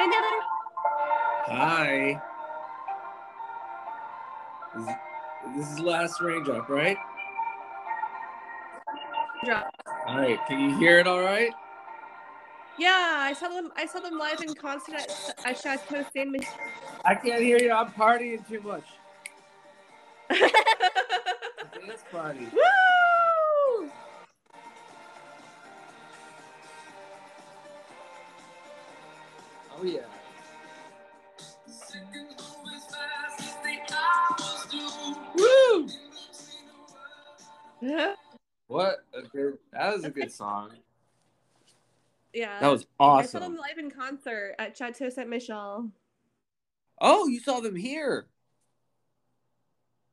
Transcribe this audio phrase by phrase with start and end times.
[0.00, 0.28] Hi, Never.
[1.60, 2.22] Hi.
[4.74, 4.86] This,
[5.54, 6.96] this is last raindrop, right?
[9.44, 9.70] Drop.
[10.06, 10.38] All right.
[10.48, 11.52] Can you hear it all right?
[12.78, 13.72] Yeah, I saw them.
[13.76, 16.28] I saw them live in concert at, at Chateau Ste.
[16.28, 16.54] Michelle.
[17.04, 17.70] I can't hear you.
[17.70, 18.84] I'm partying too much.
[20.30, 22.48] Dance party.
[22.54, 22.99] Woo!
[39.90, 40.70] That was a good song.
[42.32, 42.60] yeah.
[42.60, 43.24] That was awesome.
[43.24, 45.26] I saw them live in concert at Chateau Ste.
[45.26, 45.90] Michelle.
[47.00, 48.26] Oh, you saw them here.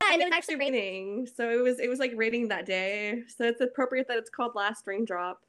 [0.02, 3.22] Yeah, and it was actually raining, so it was it was like raining that day.
[3.36, 5.42] So it's appropriate that it's called Last Raindrop.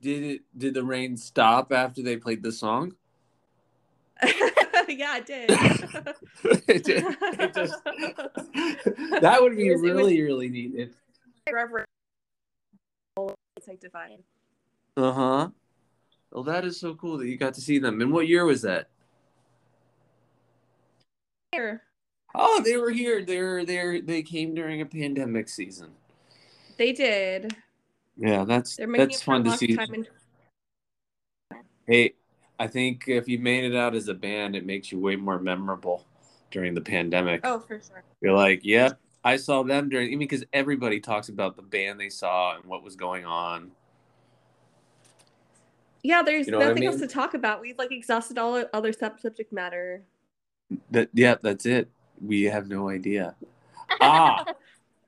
[0.00, 0.40] Did it?
[0.56, 2.94] Did the rain stop after they played the song?
[4.24, 5.50] yeah, it did.
[6.68, 7.04] it, did-
[7.40, 7.84] it just
[9.22, 10.72] that would be It was- really really neat.
[10.76, 10.90] If,
[13.64, 14.22] Sanctified.
[14.96, 15.48] uh huh.
[16.30, 18.00] Well, that is so cool that you got to see them.
[18.00, 18.88] And what year was that?
[21.52, 21.82] Here,
[22.34, 23.24] Oh, they were here.
[23.24, 25.90] They're they they came during a pandemic season.
[26.76, 27.54] they did.
[28.16, 29.72] Yeah, that's that's it for a fun to see.
[29.72, 30.06] In-
[31.86, 32.14] Hey,
[32.58, 35.38] I think if you made it out as a band, it makes you way more
[35.38, 36.06] memorable
[36.50, 37.42] during the pandemic.
[37.44, 38.02] oh, for sure.
[38.22, 40.08] You're like, yep, I saw them during.
[40.08, 43.70] I mean, because everybody talks about the band they saw and what was going on.
[46.02, 47.62] Yeah, there's You know what I nothing else to talk about.
[47.62, 50.02] We've like exhausted all other sub- subject matter.
[50.90, 51.88] That yeah, that's it.
[52.20, 53.34] We have no idea.
[54.02, 54.44] Ah,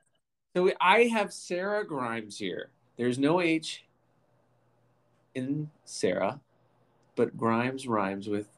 [0.57, 2.71] so we, I have Sara Grimes here.
[2.97, 3.85] There's no H
[5.35, 6.41] in Sara,
[7.15, 8.49] but Grimes rhymes with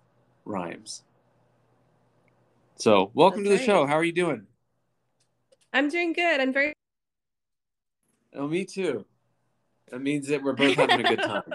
[0.45, 1.03] rhymes.
[2.77, 3.81] So welcome That's to the right.
[3.81, 3.87] show.
[3.87, 4.47] How are you doing?
[5.73, 6.41] I'm doing good.
[6.41, 6.73] I'm very
[8.35, 9.05] Oh, me too.
[9.91, 11.55] That means that we're both having a good time.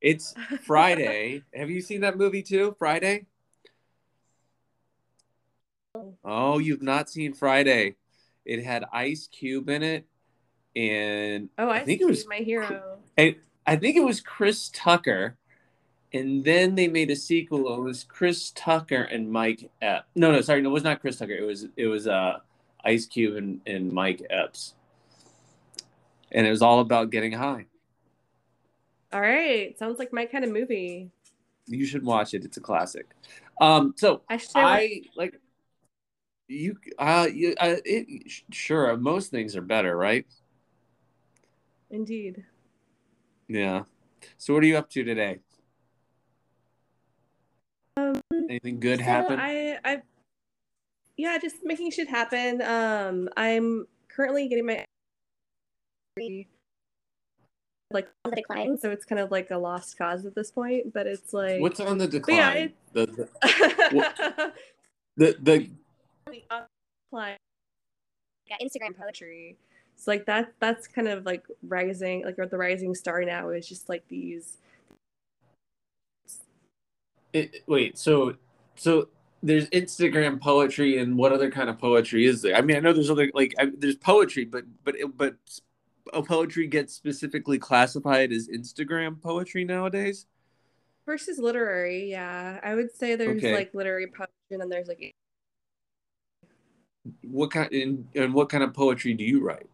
[0.00, 0.34] It's
[0.64, 1.44] Friday.
[1.54, 2.74] Have you seen that movie too?
[2.78, 3.26] Friday?
[6.24, 7.96] Oh, you've not seen Friday.
[8.44, 10.06] It had Ice Cube in it,
[10.74, 12.98] and Oh, I, I think it was my hero.
[13.18, 15.36] I, I think it was Chris Tucker,
[16.12, 17.74] and then they made a sequel.
[17.76, 20.08] It was Chris Tucker and Mike Epps.
[20.14, 21.34] No, no, sorry, no, it was not Chris Tucker.
[21.34, 22.38] It was it was uh
[22.84, 24.74] Ice Cube and, and Mike Epps,
[26.32, 27.66] and it was all about getting high.
[29.12, 31.10] All right, sounds like my kind of movie.
[31.66, 32.44] You should watch it.
[32.44, 33.06] It's a classic.
[33.60, 34.40] Um, so I.
[34.54, 35.38] I like
[36.48, 36.76] you.
[36.98, 38.96] Uh, you, uh, it, sure.
[38.96, 40.26] Most things are better, right?
[41.90, 42.44] Indeed.
[43.48, 43.82] Yeah.
[44.38, 45.40] So what are you up to today?
[47.96, 49.40] Um, Anything good so happen?
[49.40, 50.02] I, I,
[51.20, 52.62] yeah, just making shit happen.
[52.62, 54.84] Um, I'm currently getting my
[57.92, 60.94] like on the decline, so it's kind of like a lost cause at this point.
[60.94, 62.72] But it's like What's on the But yeah, decline?
[62.92, 63.28] the, the,
[65.16, 65.70] the the
[66.26, 66.38] the
[67.10, 67.36] decline.
[68.46, 69.58] Yeah, Instagram poetry.
[69.96, 73.68] So like that that's kind of like rising like or the rising star now is
[73.68, 74.56] just like these
[77.32, 77.98] it, wait.
[77.98, 78.36] So
[78.76, 79.08] so
[79.42, 82.54] there's Instagram poetry, and what other kind of poetry is there?
[82.54, 85.36] I mean, I know there's other like I, there's poetry, but but but
[86.12, 90.26] a poetry gets specifically classified as Instagram poetry nowadays.
[91.06, 92.60] versus literary, yeah.
[92.62, 93.52] I would say there's Okay.
[93.52, 95.12] like literary poetry and then there's like
[97.22, 99.68] What kind and, and what kind of poetry do you write?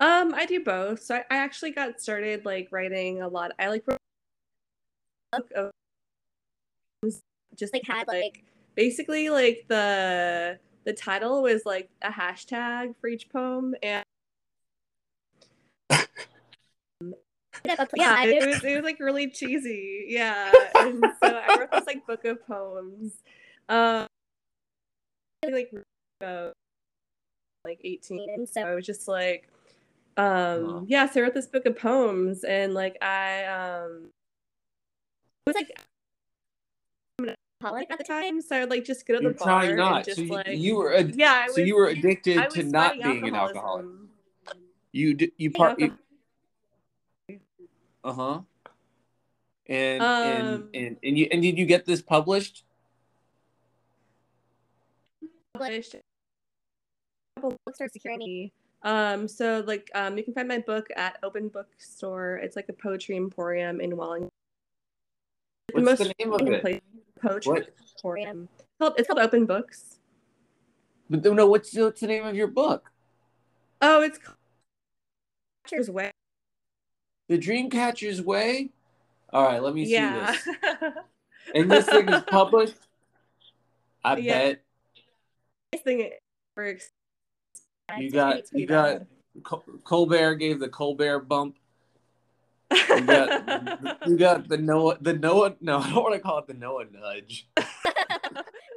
[0.00, 1.02] um I do both.
[1.02, 3.52] So I, I actually got started like writing a lot.
[3.58, 3.98] I like wrote
[5.32, 5.70] a book of
[7.56, 8.44] just like had like
[8.74, 14.04] basically like the the title was like a hashtag for each poem and
[17.94, 20.06] yeah, it was it was like really cheesy.
[20.08, 20.50] Yeah.
[20.78, 23.12] And so I wrote this like book of poems.
[23.68, 24.06] Um
[25.50, 25.72] like
[26.24, 26.50] uh,
[27.64, 29.48] like 18 and so I was just like
[30.16, 30.84] um Wow.
[30.86, 34.10] yeah, so I wrote this book of poems and like I um
[35.46, 35.70] it was like
[37.62, 39.68] alcoholic at the time, so I would like just go to the You're bar trying
[39.70, 40.04] and not.
[40.04, 42.62] just So you, like you were ad- yeah, I was so you were addicted to
[42.64, 43.86] not fighting being an alcoholic.
[44.92, 45.80] You d- you part.
[48.02, 48.40] Uh huh.
[49.66, 52.64] And, and Um, and and you and did you get this published?
[55.54, 56.00] published a
[57.36, 58.52] couple bookstore security.
[58.82, 62.36] Um, so like um, you can find my book at Open Bookstore.
[62.42, 64.30] It's like a poetry emporium in Wallingford.
[65.72, 66.62] What's most the name of it?
[66.62, 66.80] place-
[67.20, 68.48] poetry emporium.
[68.58, 69.98] It's called, it's called Open Books.
[71.08, 72.90] But no, what's the, what's the name of your book?
[73.82, 74.36] Oh, it's called
[75.64, 76.12] Catcher's Way.
[77.28, 78.70] The Dreamcatcher's Way.
[79.32, 80.36] All right, let me see Yeah.
[80.44, 80.92] this.
[81.54, 82.74] And this thing is published.
[84.04, 84.38] I Yeah.
[84.38, 84.62] bet
[85.72, 86.10] Nice thing
[86.56, 86.90] works.
[87.98, 89.02] You got- you got-
[89.42, 91.56] Col- Colbert gave the Colbert bump.
[92.70, 95.56] You got you got the Noah the Noah.
[95.60, 97.48] No, I don't want to call it the Noah nudge.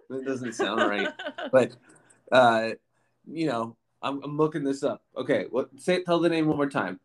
[0.09, 1.09] That doesn't sound right.
[1.51, 1.75] But
[2.31, 2.71] uh,
[3.25, 5.01] you know, I'm, I'm looking this up.
[5.17, 5.69] Okay, what?
[5.77, 6.99] Say tell the name one more time.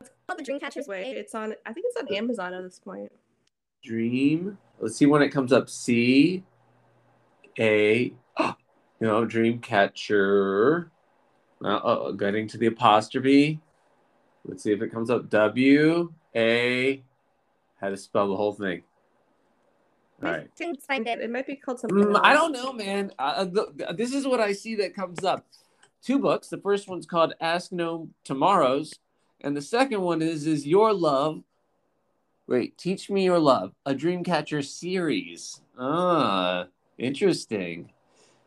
[0.00, 1.10] It's called the Dreamcatcher's Way.
[1.10, 1.54] It's on.
[1.66, 3.12] I think it's on Amazon at this point.
[3.84, 4.56] Dream.
[4.80, 5.68] Let's see when it comes up.
[5.68, 6.44] C
[7.58, 8.12] A.
[9.00, 10.90] You know, Dreamcatcher.
[11.62, 13.60] Uh, uh, getting to the apostrophe.
[14.48, 15.28] Let's see if it comes up.
[15.28, 17.02] W A.
[17.80, 18.82] How to spell the whole thing?
[20.22, 20.48] All right.
[20.56, 21.20] Didn't find it.
[21.20, 21.96] It might be called something.
[21.98, 22.20] Mm, else.
[22.24, 23.12] I don't know, man.
[23.18, 25.46] Uh, the, this is what I see that comes up.
[26.02, 26.48] Two books.
[26.48, 28.94] The first one's called Ask No Tomorrows,
[29.42, 31.42] and the second one is is Your Love.
[32.46, 35.60] Wait, Teach Me Your Love, a Dreamcatcher series.
[35.78, 36.66] Ah,
[36.96, 37.92] interesting.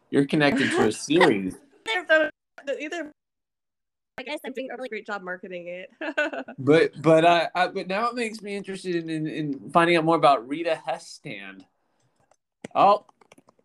[0.10, 1.56] You're connected to a series.
[1.96, 2.32] Either,
[2.80, 3.12] either.
[4.22, 5.90] I guess I'm doing a really great job marketing it.
[6.60, 10.06] But but I, I but now it makes me interested in, in, in finding out
[10.06, 11.66] more about Rita Hesstand.
[12.76, 13.06] Oh,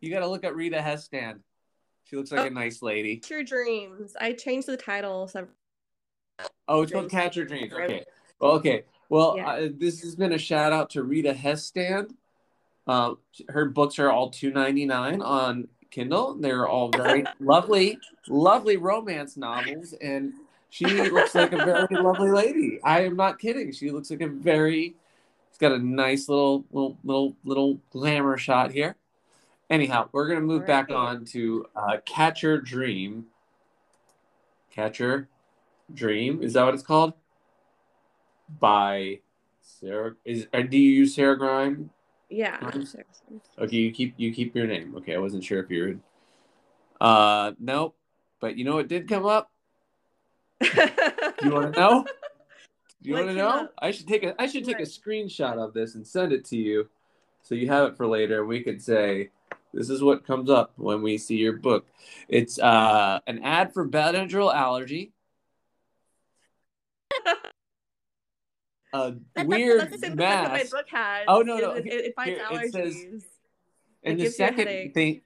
[0.00, 1.40] you got to look at Rita Hesstand.
[2.04, 3.16] She looks like a nice lady.
[3.16, 4.14] Catch Your dreams.
[4.18, 5.28] I changed the title.
[5.28, 5.46] So
[6.68, 7.12] Oh, it's called Dreams.
[7.12, 7.72] Catch Your Dreams.
[7.72, 8.04] Okay.
[8.40, 8.84] Well, okay.
[9.08, 9.48] Well, Yeah.
[9.48, 12.14] uh, this has been a shout out to Rita Hesstand.
[12.86, 13.18] Um,
[13.48, 16.34] her books are all two ninety nine on Kindle.
[16.34, 17.98] They're all very lovely,
[18.28, 20.32] lovely romance novels, and
[20.70, 22.80] she looks like a very lovely lady.
[22.82, 23.72] I am not kidding.
[23.72, 24.96] She looks like a very.
[25.48, 28.96] It's got a nice little little little little glamour shot here.
[29.70, 33.26] Anyhow, we're gonna move back on to uh, Catcher Dream.
[34.70, 35.28] Catcher
[35.92, 37.14] Dream is that what it's called?
[38.60, 39.20] By
[39.62, 41.90] Sara is do you use Sara Grime?
[42.28, 42.58] yeah.
[43.58, 44.94] Okay, you keep you keep your name.
[44.96, 45.96] Okay, I wasn't sure if you're
[47.00, 47.96] uh nope.
[48.40, 49.50] But you know what did come up?
[50.60, 50.70] Do
[51.42, 52.04] you want to know?
[53.02, 53.48] Do you want to know?
[53.48, 53.74] up?
[53.78, 56.56] I should take a I should take a screenshot of this and send it to
[56.56, 56.88] you,
[57.42, 58.44] so you have it for later.
[58.44, 59.30] We could say,
[59.72, 61.86] "This is what comes up when we see your book."
[62.28, 65.12] It's uh, an ad for Benadryl allergy,
[68.92, 71.24] a That's- weird that's the same effect that mask, my book has.
[71.28, 72.72] Oh, no, no, It, it, it finds Here, it allergies.
[72.72, 73.22] says- it
[74.04, 75.20] and the gives you a second thing.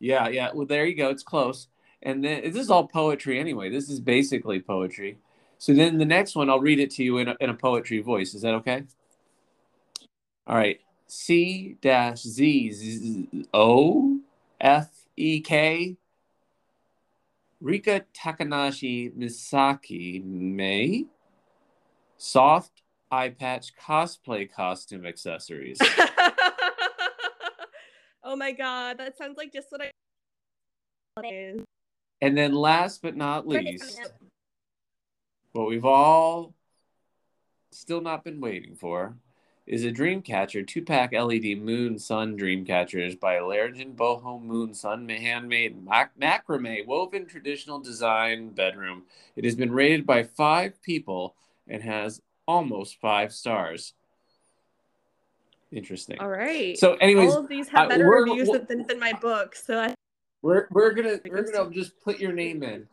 [0.00, 0.50] Yeah, yeah.
[0.54, 1.10] Well, there you go.
[1.10, 1.68] It's close.
[2.02, 3.70] And then this is all poetry anyway.
[3.70, 5.18] This is basically poetry.
[5.58, 8.00] So then the next one, I'll read it to you in a, in a poetry
[8.00, 8.34] voice.
[8.34, 8.84] Is that okay?
[10.46, 10.80] All right.
[11.08, 14.20] C dash Z O
[14.60, 15.96] F E K
[17.60, 21.06] Rika Takanashi Misaki May
[22.16, 25.78] Soft Eye Patch Cosplay Costume Accessories.
[28.22, 29.90] oh my god, that sounds like just what I.
[32.20, 34.00] and then last but not least,
[35.52, 36.54] what we've all
[37.70, 39.16] still not been waiting for
[39.66, 45.84] is a Dreamcatcher two pack LED Moon Sun Dreamcatchers by Allergen Boho Moon Sun handmade
[45.84, 49.02] mac- macrame woven traditional design bedroom.
[49.36, 51.34] It has been rated by five people
[51.66, 53.92] and has almost five stars.
[55.70, 56.18] Interesting.
[56.18, 56.78] All right.
[56.78, 59.54] So, anyways, all of these have better reviews than, than my book.
[59.54, 59.94] So I,
[60.42, 62.86] We're we're gonna we're gonna just put your name in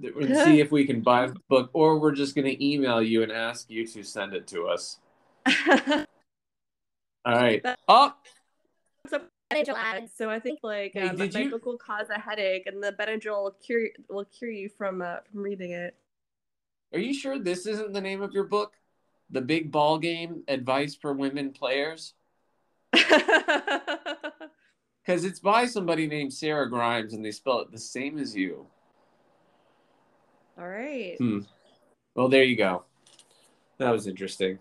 [0.00, 3.32] and see if we can buy the book, or we're just gonna email you and
[3.32, 4.98] ask you to send it to us.
[7.26, 7.64] All right.
[7.88, 8.14] Oh,
[9.50, 12.66] Benadryl So I think like Hey, um, did my you- book will cause a headache,
[12.66, 15.96] and the Benadryl will cure will cure you from uh, from reading it.
[16.92, 18.74] are you sure this isn't the name of your book?
[19.30, 22.14] The Big Ball Game: Advice for Women Players,
[25.08, 28.66] because it's by somebody named Sara Grimes, and they spell it the same as you.
[30.58, 31.16] All right.
[31.16, 31.40] Hmm.
[32.14, 32.84] Well, there you go.
[33.78, 34.58] That was interesting.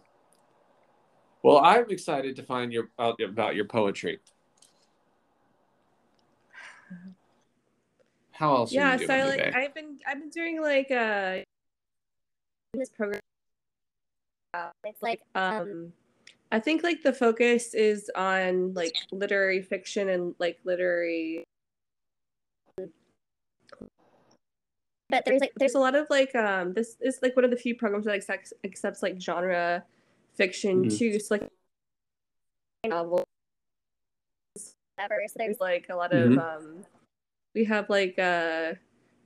[1.43, 4.19] Well, I'm excited to find your out about your poetry.
[8.31, 8.95] How else yeah.
[8.95, 11.39] are you So I like I've been I've been doing like uh
[12.73, 13.19] this program.
[14.53, 15.91] Uh, it's like um,
[16.51, 21.43] I think like the focus is on like literary fiction and like literary.
[25.09, 27.57] But there's like there's a lot of like um this is like one of the
[27.57, 29.83] few programs that accepts accepts like genre
[30.35, 30.97] fiction Mhm.
[30.97, 31.19] too.
[31.19, 31.49] So like
[32.85, 33.25] novels,
[34.57, 34.71] So
[35.09, 36.85] there's there's like a lot of um,
[37.55, 38.77] we have like a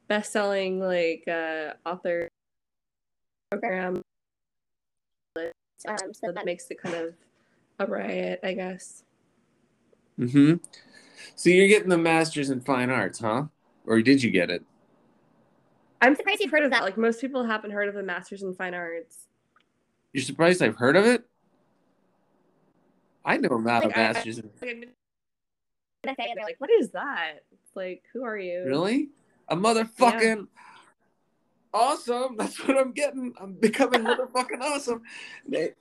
[0.08, 2.28] best-selling like uh, author
[3.50, 4.02] program
[5.88, 7.14] um, so so that that makes it kind of
[7.80, 9.04] a riot, I guess.
[10.20, 10.56] Mm-hmm.
[11.36, 13.46] So you're getting the master's in fine arts, huh?
[13.86, 14.64] Or did you get it?
[16.02, 16.84] I'm surprised you've heard of that.
[16.84, 19.28] Like most people haven't heard of the Masters in Fine Arts.
[20.14, 21.24] You're surprised I've heard of it?
[23.24, 26.46] I know about Like, a I- I- master's in Like, I'm the thing, and they're
[26.46, 27.44] like, like, what is that?
[27.52, 28.64] It's like, who are you?
[28.66, 29.10] Really?
[29.50, 30.48] A motherfucking
[31.74, 32.38] awesome.
[32.38, 33.34] That's what I'm getting.
[33.40, 35.04] I'm becoming motherfucking awesome.
[35.48, 35.74] They-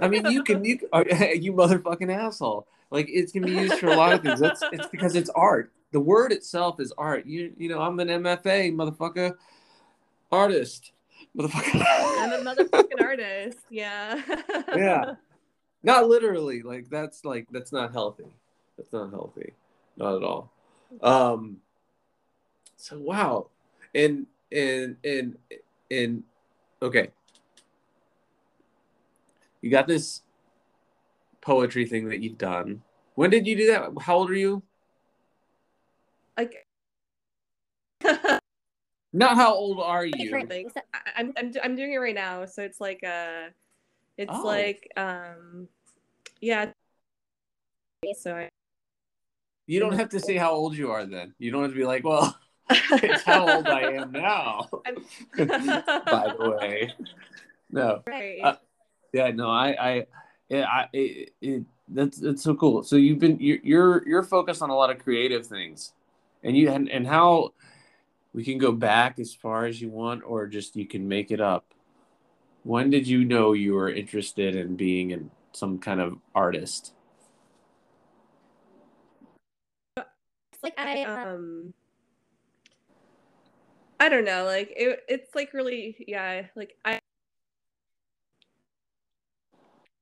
[0.00, 2.66] I mean, you can you uh, you motherfucking asshole.
[2.90, 4.40] Like it can be used for a lot of things.
[4.40, 5.72] That's it's because it's art.
[5.92, 7.26] The word itself is art.
[7.26, 9.34] You you know, I'm an MFA motherfucker,
[10.30, 10.92] artist,
[11.36, 11.84] motherfucker.
[11.84, 13.58] I'm a motherfucking artist.
[13.70, 14.20] Yeah.
[14.76, 15.14] yeah,
[15.82, 16.62] not literally.
[16.62, 18.32] Like that's like that's not healthy.
[18.76, 19.52] That's not healthy.
[19.96, 20.52] Not at all.
[21.02, 21.58] Um.
[22.76, 23.48] So wow,
[23.94, 25.36] and and and
[25.90, 26.22] and
[26.80, 27.08] okay.
[29.60, 30.22] You got this
[31.40, 32.82] poetry thing that you've done.
[33.14, 33.90] When did you do that?
[34.00, 34.62] How old are you?
[36.36, 36.66] like.
[39.12, 40.46] Not how old are you?
[40.48, 40.72] Things.
[41.16, 43.50] I'm, I'm I'm doing it right now, so it's like uh,
[44.16, 44.42] it's Oh.
[44.42, 45.68] like um,
[46.40, 46.72] yeah.
[48.18, 48.48] So I,
[49.66, 51.34] You don't have to say how old you are then.
[51.38, 52.36] You don't have to be like, well,
[53.02, 54.68] it's how old I am now.
[55.36, 56.94] By the way.
[57.70, 58.02] No.
[58.06, 58.40] right.
[58.42, 58.56] Uh,
[59.12, 60.06] Yeah, no, I, I,
[60.48, 62.82] yeah, I, it, it, that's that's so cool.
[62.82, 65.92] So you've been you're you're you're focused on a lot of creative things,
[66.42, 67.52] and you and, and how
[68.32, 71.40] we can go back as far as you want, or just you can make it
[71.40, 71.66] up.
[72.64, 76.94] When did you know you were interested in being in some kind of artist?
[79.96, 81.74] It's like I um
[84.02, 86.98] I don't know, like it it's like really yeah, like I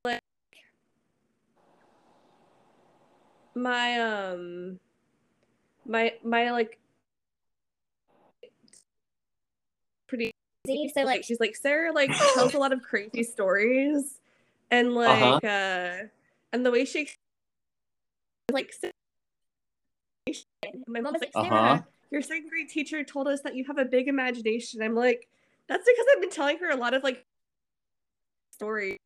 [0.06, 0.22] like
[3.54, 4.80] my um
[5.84, 6.78] my my like
[10.08, 10.30] pretty
[10.66, 14.18] so like like, she's like Sara like tells a lot of crazy stories
[14.70, 16.04] and like uh
[16.54, 17.06] and the way she
[18.50, 18.72] like
[20.86, 21.82] my mom mom's like Sara huh.
[22.10, 24.82] Your second grade teacher told us that you have a big imagination.
[24.82, 25.28] I'm like,
[25.68, 27.24] that's because I've been telling her a lot of like
[28.52, 28.96] stories.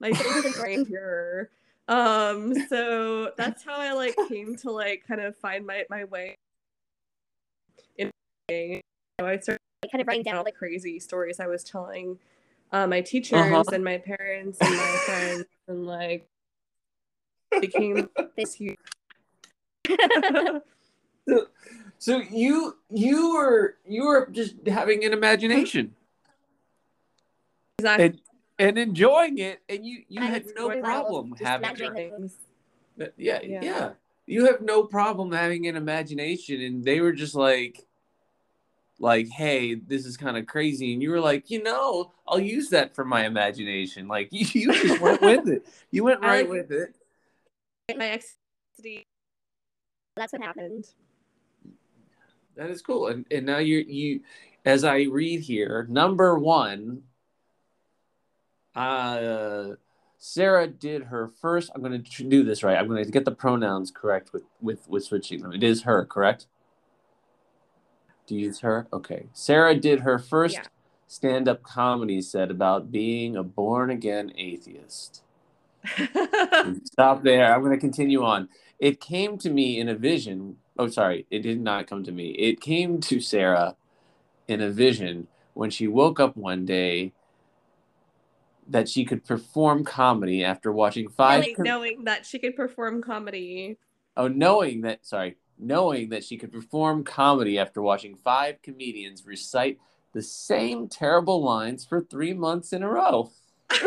[0.00, 1.50] My favorite grandeur.
[1.88, 6.34] Um, so that's how I like came to like kind of find my my way.
[7.96, 8.10] In
[8.50, 8.80] writing.
[9.20, 9.60] so I started
[9.92, 12.18] kind of writing down down all the crazy stories I was telling
[12.72, 13.62] uh, my teachers Uh-huh.
[13.72, 16.26] and my parents and my friends and like
[17.60, 18.76] became this huge.
[21.98, 25.94] So you you were you were just having an imagination.
[27.78, 28.04] Exactly.
[28.06, 28.20] and
[28.58, 31.68] and enjoying it, and you you I had no problem having
[33.16, 33.60] yeah, yeah.
[33.62, 33.90] Yeah.
[34.26, 37.86] you have no problem having an imagination, and they were just like
[38.98, 40.92] like hey this is kind of crazy.
[40.92, 44.08] And you were like you know i'll use that for my imagination.
[44.08, 45.66] Like you, you just went with it.
[45.90, 47.98] You went right like- with it.
[47.98, 48.36] my ex
[50.16, 50.86] that's what happened.
[52.56, 53.08] That is cool.
[53.08, 54.20] And and now you you
[54.64, 57.02] as I read here, number one,
[58.74, 59.74] uh
[60.18, 61.70] Sara did her first.
[61.74, 62.76] I'm going to do this right.
[62.78, 65.52] I'm going to get the pronouns correct with with with switching them.
[65.52, 66.46] It is her, correct?
[68.26, 68.88] Do you use her?
[68.92, 69.26] Okay.
[69.34, 70.64] Sara did her first Yeah.
[71.06, 75.22] stand-up comedy set about being a born again atheist.
[76.84, 77.54] Stop there.
[77.54, 78.48] I'm going to continue on.
[78.80, 80.56] It came to me in a vision.
[80.78, 81.26] Oh, sorry.
[81.30, 82.30] It did not come to me.
[82.30, 83.76] It came to Sara
[84.48, 87.12] in a vision when she woke up one day
[88.68, 91.44] that she could perform comedy after watching five.
[91.44, 93.78] knowing, knowing that she could perform comedy.
[94.16, 95.06] Oh, knowing that.
[95.06, 95.36] Sorry.
[95.58, 99.78] Knowing that she could perform comedy after watching five comedians recite
[100.12, 103.30] the same terrible lines for three months in a row.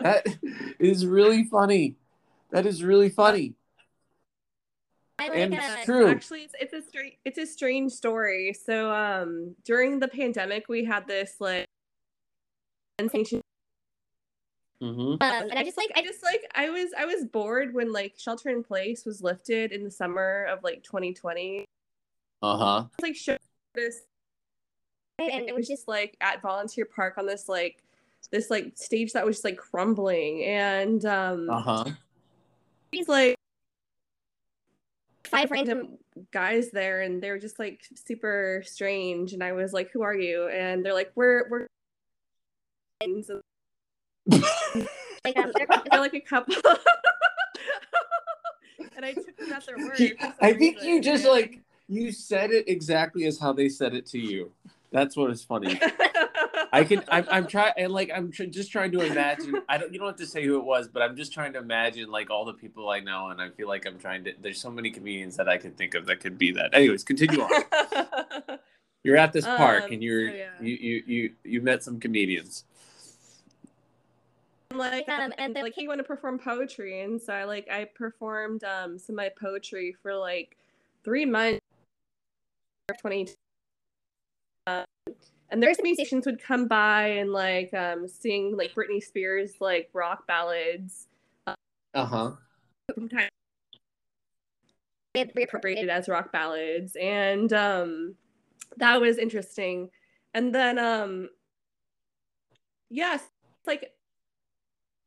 [0.00, 0.26] That
[0.78, 1.96] is really funny.
[2.50, 3.54] That is really funny.
[5.18, 6.08] I And like it's uh, true.
[6.08, 8.52] Actually, it's, it's a strange it's a strange story.
[8.52, 11.66] So, um, during the pandemic, we had this like
[13.00, 13.40] sensation.
[14.80, 17.92] hmm um, and I just like I just like I was I was bored when
[17.92, 21.64] like shelter in place was lifted in the summer of like 2020.
[22.40, 22.84] Uh huh.
[23.02, 23.36] Like show
[23.74, 24.02] this
[25.18, 27.82] and and it was just like at volunteer park on this like
[28.30, 31.84] this like stage that was just like crumbling and um Uh huh.
[32.92, 33.37] he's like
[35.28, 35.98] Five five random
[36.32, 40.14] guys there and they were just like super strange and I was like who are
[40.14, 40.48] you?
[40.48, 41.66] And they're like we're we're
[43.00, 43.40] and so
[45.24, 46.54] Like, um, they're, they're like a couple.
[48.96, 51.60] And I took them at their word You- for some I think you just like
[51.86, 54.50] you said it exactly as how they said it to you.
[54.90, 55.78] That's what is funny.
[56.72, 57.02] I can.
[57.08, 59.62] I'm, I'm trying, and like I'm tr- just trying to imagine.
[59.68, 59.92] I don't.
[59.92, 62.30] You don't have to say who it was, but I'm just trying to imagine like
[62.30, 64.32] all the people I know, and I feel like I'm trying to.
[64.40, 66.74] There's so many comedians that I can think of that could be that.
[66.74, 68.58] Anyways, continue on.
[69.04, 70.48] You're at this park, Um, and you're so yeah.
[70.60, 72.64] you, you you you met some comedians.
[74.74, 77.68] like Um, and and then- like he wanted to perform poetry and so I like
[77.70, 80.56] I performed um some of my poetry for like
[81.04, 81.60] three months
[83.00, 83.28] 20
[84.68, 84.84] um,
[85.50, 90.26] and there's musicians would come by and like um sing like Britney Spears like rock
[90.26, 91.08] ballads
[91.46, 92.32] Uh huh.
[92.94, 93.30] sometimes
[95.16, 95.88] appropriated reappropriated.
[95.88, 98.14] as rock ballads and um
[98.76, 99.90] that was interesting
[100.34, 101.28] and then um
[102.90, 103.24] yes
[103.66, 103.92] like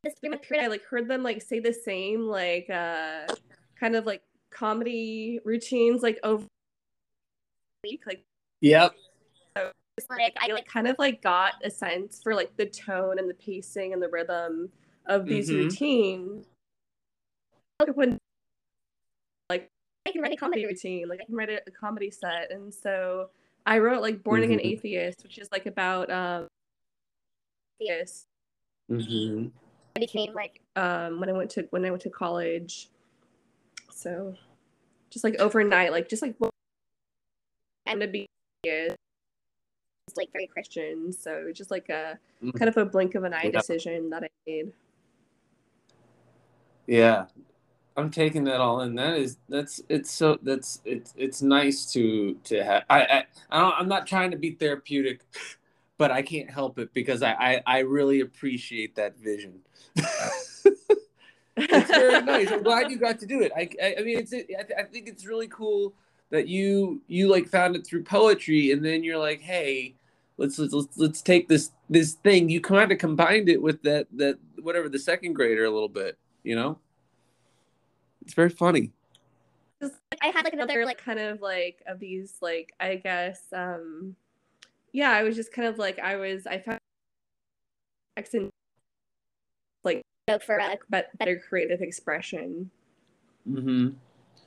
[0.03, 3.27] This month I like heard them like say the same like uh
[3.79, 6.45] kind of like comedy routines like over
[7.83, 8.23] week like
[8.61, 8.93] Yep.
[10.09, 13.33] Like I like kind of like got a sense for like the tone and the
[13.33, 14.69] pacing and the rhythm
[15.07, 15.55] of these Mhm.
[15.55, 16.45] routines
[17.79, 18.17] like when
[19.49, 19.67] like
[20.07, 21.07] I can write a comedy routine.
[21.09, 23.29] like I can write a, a comedy set and so
[23.65, 24.65] I wrote like Born Again Mhm.
[24.65, 26.47] Atheist which is like about um
[27.79, 28.25] atheists
[28.89, 29.47] hmm
[29.95, 32.89] I became like um when I went to when I went to college.
[33.89, 34.35] So
[35.09, 36.49] just like overnight, like just like what
[37.85, 38.25] I'm gonna be
[38.63, 38.95] is
[40.17, 41.11] like very Christian.
[41.13, 42.53] So just like a Mhm.
[42.57, 43.51] kind of a blink of an eye Yeah.
[43.51, 44.71] decision that I made.
[46.87, 47.25] Yeah.
[47.97, 48.95] I'm taking that all in.
[48.95, 52.83] That is that's it's so that's it's it's nice to to have.
[52.89, 55.21] I I, I don't, I'm not trying to be therapeutic,
[55.97, 59.59] but I can't help it because I I, I really appreciate that vision.
[61.57, 62.49] it's very nice.
[62.51, 63.51] I'm glad you got to do it.
[63.55, 65.93] I, I, I mean, it's I, th- I think it's really cool
[66.29, 69.95] that you you like found it through poetry, and then you're like, hey,
[70.37, 72.49] let's let's let's, let's take this this thing.
[72.49, 76.17] You kind of combined it with that that whatever the second grader a little bit,
[76.43, 76.79] you know.
[78.21, 78.91] It's very funny.
[80.21, 83.41] I had like another another like like kind of like of these like I guess
[83.53, 84.15] um
[84.93, 86.79] yeah, I was just kind of like I was I found
[88.17, 88.51] accent
[90.29, 92.69] joke for uh, but better creative expression.
[93.49, 93.89] Mm-hmm.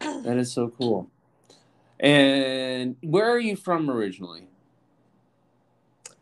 [0.24, 1.08] That is so cool.
[2.00, 4.48] And where are you from originally?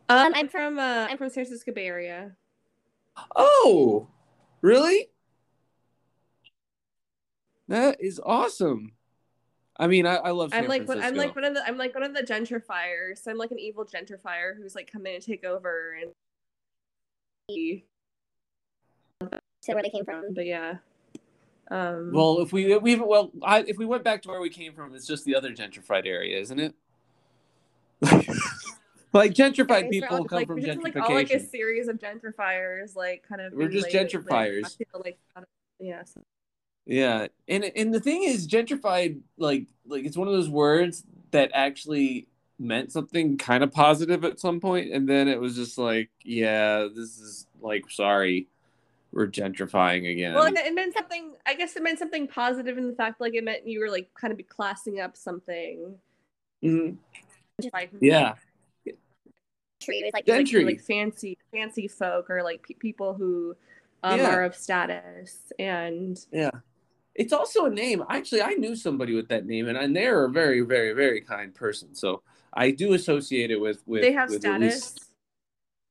[0.09, 2.33] Um, I'm I'm from uh, I'm from San Francisco Bay Area.
[3.37, 4.09] Oh,
[4.61, 5.09] really?
[7.69, 8.93] That is awesome.
[9.77, 10.51] I mean, I, I love.
[10.51, 13.19] San I'm like one, I'm like one of the I'm like one of the gentrifiers.
[13.23, 16.13] So I'm like an evil gentrifier who's like come in and take over and
[17.49, 17.81] to
[19.73, 20.35] where they came from.
[20.35, 20.77] but yeah.
[21.71, 24.75] Um Well, if we we well, I, if we went back to where we came
[24.75, 26.75] from, it's just the other gentrified area, isn't it?
[29.13, 30.85] like gentrified people all- come like, from just gentrification.
[30.97, 34.63] like all like a series of gentrifiers, like kind of We're just laid- gentrifiers.
[34.95, 35.47] Like, like,
[35.79, 36.05] yeah.
[36.05, 36.23] so-
[36.87, 41.51] Yeah, and and the thing is, gentrified like like it's one of those words that
[41.55, 42.27] actually
[42.59, 46.87] meant something kind of positive at some point, and then it was just like, yeah,
[46.95, 48.47] this is like, sorry,
[49.13, 50.35] we're gentrifying again.
[50.35, 51.35] Well, it, it meant something.
[51.47, 54.11] I guess it meant something positive in the fact, like it meant you were like
[54.15, 55.97] kind of be classing up something.
[56.65, 56.97] Mhm.
[57.73, 58.35] Like, Yeah,
[59.85, 60.65] Tree was like like, Gentry.
[60.65, 63.57] like fancy, fancy folk, or like pe- people who
[64.03, 64.35] um, Yeah.
[64.35, 66.51] are of status, and yeah.
[67.15, 68.03] It's also a name.
[68.09, 71.55] Actually, I knew somebody with that name, and, and they're a very, very, very kind
[71.55, 71.95] person.
[71.95, 72.23] So
[72.55, 74.01] I do associate it with with.
[74.03, 74.75] they have with status.
[74.75, 75.11] least-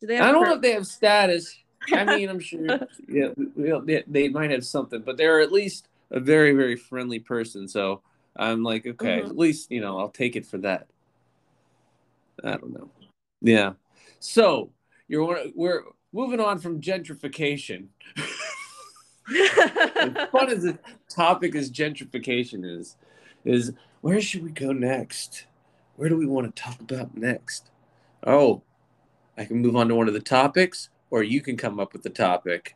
[0.02, 1.56] Do they have I don't know if they have status.
[1.94, 3.30] I mean, I'm sure yeah,
[3.86, 7.68] they, they might have something, but they're at least a very, very friendly person.
[7.68, 8.02] So
[8.36, 9.30] I'm like, okay, Mhm.
[9.30, 10.88] at least you know, I'll take it for that.
[12.44, 12.90] I don't know.
[13.42, 13.74] Yeah.
[14.22, 14.72] So
[15.08, 15.82] you're we're
[16.14, 17.88] moving on from gentrification.
[19.28, 20.78] as fun as the
[21.10, 22.98] topic as gentrification is,
[23.46, 25.48] is where should we go next?
[25.96, 27.72] Where do we want to talk about next?
[28.26, 28.62] Oh,
[29.38, 32.04] I can move on to one of the topics, or you can come up with
[32.04, 32.76] the topic.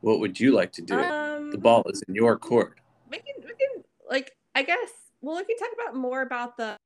[0.00, 0.98] What would you like to do?
[0.98, 2.80] um, the ball is in your court.
[3.10, 4.88] we can we can like I guess
[5.20, 6.76] well we can talk about more about the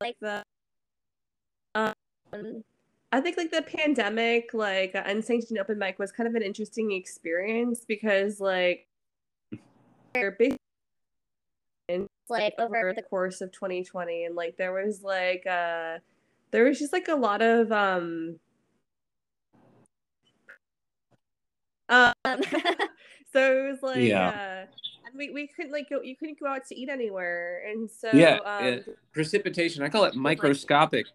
[0.00, 0.42] like the
[1.76, 1.92] um,
[3.12, 7.84] I think like the pandemic, like unsanctioned open mic was kind of an interesting experience
[7.86, 8.88] because like
[10.14, 10.58] they're basically
[12.28, 15.98] like over over the course of 2020 and like there was like uh
[16.50, 18.40] there was just like a lot of um
[21.88, 22.40] uh, um,
[23.32, 24.28] so it was like Yeah.
[24.28, 24.66] uh
[25.06, 28.08] and we, we couldn't like go you couldn't go out to eat anywhere and so
[28.12, 29.84] yeah, um uh, precipitation.
[29.84, 31.06] I call it microscopic.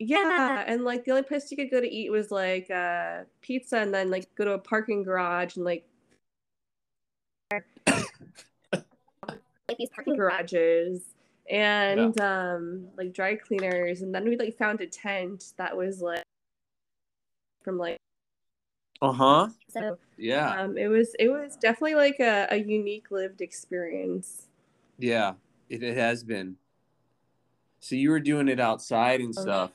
[0.00, 3.78] Yeah and like the only place you could go to eat was like uh pizza
[3.78, 5.84] and then like go to a parking garage and like
[7.52, 7.64] like
[9.78, 11.14] these parking garages
[11.50, 16.22] and um like dry cleaners and then we like found a tent that was like
[17.62, 17.98] from like
[19.02, 19.48] Uh huh.
[19.68, 20.62] So Yeah.
[20.62, 24.46] um it was it was definitely like a, a unique lived experience
[24.98, 25.34] Yeah.
[25.68, 26.56] It, it has been.
[27.80, 29.42] So you were doing it outside and Oh.
[29.42, 29.70] stuff.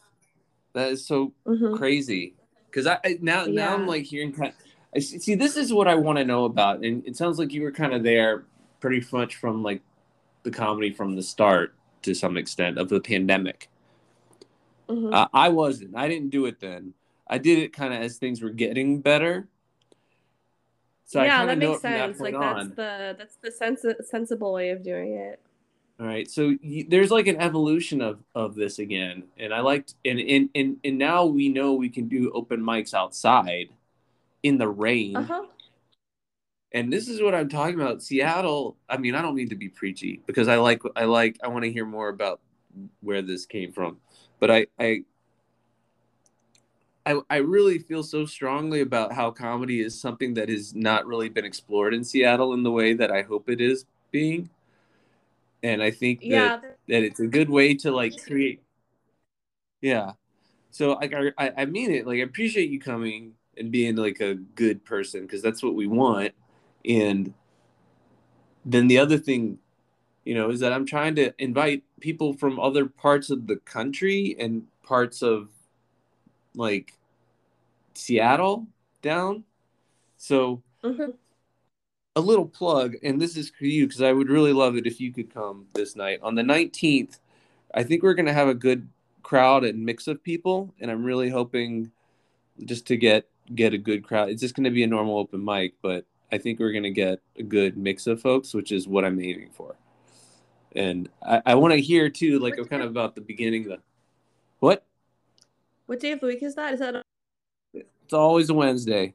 [0.75, 1.77] That is so Mhm.
[1.77, 2.35] crazy.
[2.69, 4.49] Because I, I now now I'm like hearing kind.
[4.51, 4.55] Of,
[4.93, 7.53] I see, see, this is what I want to know about, and it sounds like
[7.53, 8.43] you were kind of there,
[8.81, 9.81] pretty much from like
[10.43, 13.69] the comedy from the start to some extent of the pandemic.
[14.89, 15.13] Mhm.
[15.13, 15.95] Uh, I wasn't.
[15.95, 16.93] I didn't do it then.
[17.27, 19.47] I did it kind of as things were getting better.
[21.07, 22.69] So yeah that makes it that sense like that's on.
[22.69, 25.39] the that's the sensi- sensible way of doing it
[25.99, 26.29] All right.
[26.29, 30.49] So y there's like an evolution of of this again, and I liked and and
[30.53, 33.69] and and now we know we can do open mics outside
[34.43, 35.15] in the rain.
[35.15, 35.45] uh-huh
[36.73, 38.03] And this is what I'm talking about.
[38.03, 38.75] Seattle.
[38.89, 41.63] I mean, I don't need to be preachy because I like I like I want
[41.63, 42.41] to hear more about
[43.01, 43.97] where this came from,
[44.39, 45.03] but I I.
[47.07, 51.29] I, I really feel so strongly about how comedy is something that has not really
[51.29, 54.49] been explored in Seattle in the way that I hope it is being.
[55.63, 58.61] And I think that yeah that it's a good way to like create
[59.81, 60.13] yeah.
[60.71, 64.21] So like i i, I mean it like i appreciate you coming and being like
[64.21, 66.33] a good person because that's what we want.
[66.85, 67.33] And
[68.65, 69.59] then the other thing
[70.25, 74.35] you know is that i'm trying to invite people from other parts of the country
[74.39, 75.49] and parts of
[76.55, 76.93] like
[77.93, 78.67] seattle
[79.01, 79.43] down.
[80.17, 81.17] So Mhm.
[82.15, 84.99] A little plug, and this is for you because I would really love it if
[85.01, 86.19] you could come this night.
[86.21, 87.19] On the 19th,
[87.73, 88.87] I think we're going to have a good
[89.21, 91.91] crowd and mix of people, and I'm really hoping
[92.63, 94.29] just to get get a good crowd.
[94.29, 96.91] It's just going to be a normal open mic, but I think we're going to
[96.91, 99.75] get a good mix of folks, which is what I'm aiming for.
[100.75, 103.67] And I, I want to hear too, like kind of about the beginning.
[103.67, 103.79] The
[104.59, 104.85] what?
[105.85, 107.03] what day of the week is that is that
[107.73, 109.13] It's always a Wednesday.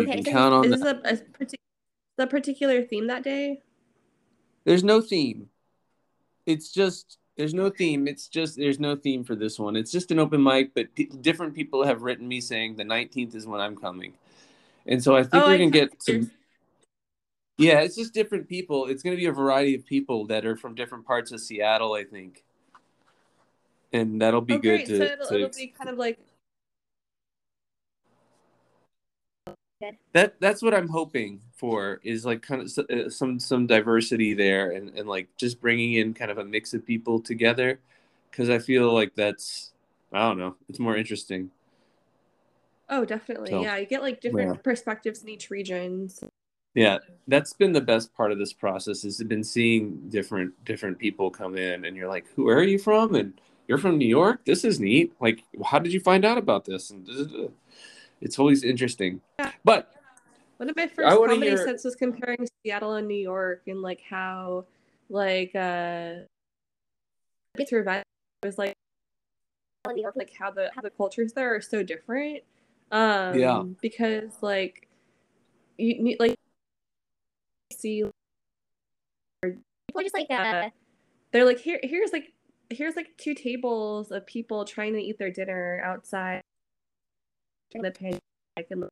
[0.00, 1.54] You okay can count on is this a, a partic-
[2.16, 3.60] the particular theme that day
[4.64, 5.48] There's no theme.
[6.46, 8.06] It's just there's no theme.
[8.06, 9.74] It's just there's no theme for this one.
[9.76, 13.34] It's just an open mic, but p- different people have written me saying the 19th
[13.34, 14.12] is when I'm coming,
[14.86, 16.30] and so I think Oh, we're I gonna can- get some.
[17.56, 18.86] Yeah, it's just different people.
[18.86, 22.04] It's gonna be a variety of people that are from different parts of Seattle, I
[22.04, 22.44] think,
[23.92, 24.96] and that'll be oh, good to.
[24.98, 26.18] so it'll, to it'll be kind of like
[30.12, 34.70] that that's what I'm hoping for is like kind of uh, some some diversity there
[34.72, 37.80] and and like just bringing in kind of a mix of people together
[38.30, 39.72] because I feel like that's
[40.12, 41.50] I don't know it's more interesting.
[42.90, 44.60] oh definitely So, yeah you get like different yeah.
[44.62, 46.28] perspectives in each region so-
[46.74, 51.30] Yeah, that's been the best part of this process is been seeing different different people
[51.30, 53.14] come in and you're like, who where are you from?
[53.14, 53.32] And
[53.68, 54.44] you're from New York.
[54.44, 55.12] This is neat.
[55.20, 56.90] Like, how did you find out about this?
[56.90, 57.06] And.
[58.24, 59.20] it's always interesting.
[59.38, 59.52] Yeah.
[59.64, 59.92] But
[60.56, 64.00] One of my first comedy hear- sets was comparing Seattle and New York and like
[64.08, 64.64] how
[65.10, 66.24] like uh
[67.56, 68.02] it's revenge
[68.42, 68.74] was like
[69.88, 72.42] New York, like how the how the cultures there are so different.
[72.90, 73.62] Um Yeah.
[73.82, 74.88] because like
[75.76, 76.34] you need like
[77.72, 78.04] see
[79.42, 80.70] people just like uh,
[81.32, 82.32] they're like here here's like
[82.70, 86.40] here's like two tables of people trying to eat their dinner outside
[87.74, 88.84] during the pandemic and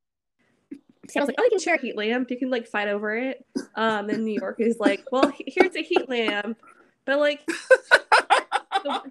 [1.08, 2.30] Seattle's like, oh, you can share a heat lamp.
[2.30, 3.44] You can like fight over it.
[3.74, 6.58] Um, and New York is like, well, here's a heat lamp,
[7.04, 7.40] but like,
[8.84, 9.02] so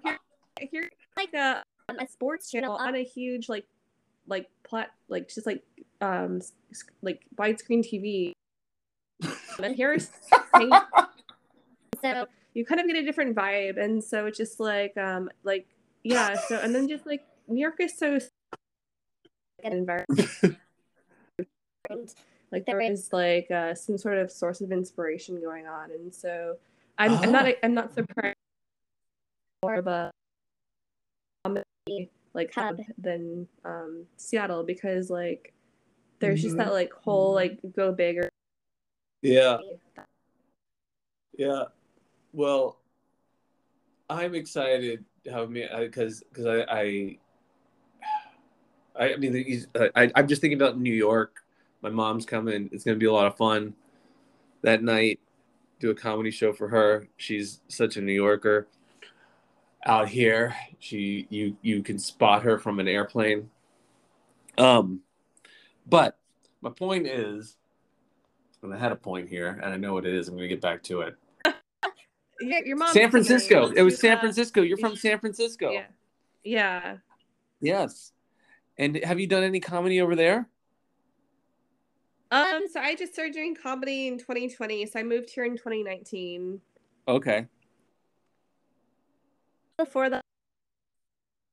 [0.58, 3.66] here, like a, a sports channel on a huge like,
[4.26, 5.62] like plat, like just like,
[6.00, 6.40] um,
[7.02, 8.32] like widescreen TV.
[9.62, 10.10] And here's
[12.02, 15.66] so you kind of get a different vibe, and so it's just like, um, like
[16.02, 16.34] yeah.
[16.48, 18.18] So and then just like New York is so
[19.62, 20.30] environment.
[22.52, 26.56] like there is like uh, some sort of source of inspiration going on and so
[26.98, 27.52] i'm, I'm not Oh.
[27.62, 28.36] i'm not surprised
[29.62, 30.10] more of a
[31.44, 35.52] comedy like hub than um, Seattle because like
[36.18, 36.42] there's Mhm.
[36.42, 38.28] just that like whole like go bigger.
[39.22, 39.58] Yeah.
[41.36, 41.64] Yeah.
[42.32, 42.78] Well,
[44.08, 47.18] I'm excited how me because because I I
[48.98, 51.44] I, I mean he's, I I'm just thinking about New York.
[51.82, 52.68] My mom's coming.
[52.72, 53.74] It's gonna be a lot of fun
[54.62, 55.20] that night.
[55.80, 57.08] Do a comedy show for her.
[57.16, 58.68] She's such a New Yorker.
[59.84, 63.50] Out here, she you you can spot her from an airplane.
[64.58, 65.00] Um,
[65.86, 66.18] but
[66.60, 67.56] my point is,
[68.62, 70.28] and I had a point here, and I know what it is.
[70.28, 71.16] I'm gonna get back to it.
[72.40, 73.72] your, your mom San Francisco.
[73.72, 74.60] It was San Francisco.
[74.60, 74.62] Francisco.
[74.62, 75.70] You're from San Francisco.
[75.72, 75.86] Yeah.
[76.44, 76.96] Yeah.
[77.60, 78.12] Yes.
[78.78, 80.48] And have you done any comedy over there?
[82.30, 84.86] Um, so I just started doing comedy in 2020.
[84.86, 86.60] So I moved here in 2019.
[87.06, 87.46] Okay.
[89.76, 90.22] Before that,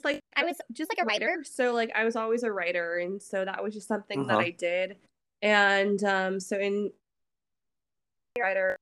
[0.04, 1.44] like I was just like a writer.
[1.44, 4.46] So like I was always a writer, and so that was just something that Uh-huh.
[4.46, 4.98] I did.
[5.42, 6.92] And um, so in
[8.40, 8.78] writer,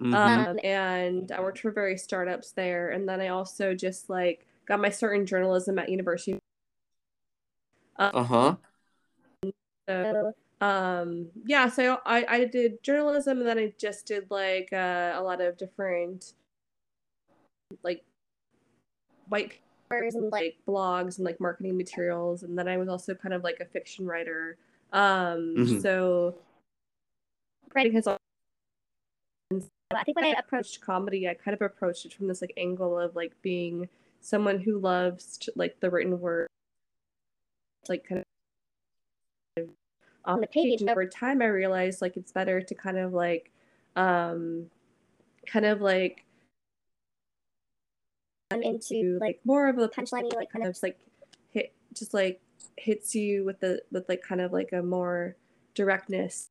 [0.00, 0.14] Mhm.
[0.14, 4.80] um, and I worked for various startups there, and then I also just like got
[4.80, 6.38] my start in journalism at University.
[7.98, 8.56] uh huh.
[9.88, 15.12] So, um yeah so i i did journalism and then i just did like uh,
[15.16, 16.34] a lot of different
[17.82, 18.04] like
[19.28, 19.54] white
[19.90, 23.42] Papers and like blogs and like marketing materials and then i was also kind of
[23.42, 24.56] like a fiction writer
[24.92, 25.80] um Mhm.
[25.82, 26.34] so
[27.74, 28.06] writing has
[29.92, 32.98] I think when I approached comedy i kind of approached it from this like angle
[32.98, 33.88] of like being
[34.20, 36.46] someone who loves to, like the written word
[37.88, 38.22] like kind
[39.56, 39.68] of
[40.24, 43.50] on the page, and over time i realized like it's better to kind of like
[43.96, 44.66] um
[45.46, 46.24] kind of like
[48.50, 50.98] into like more of a punchline, like kind of just, like
[51.52, 52.40] hit just like
[52.76, 55.36] hits you with the with like kind of like a more
[55.74, 56.48] directness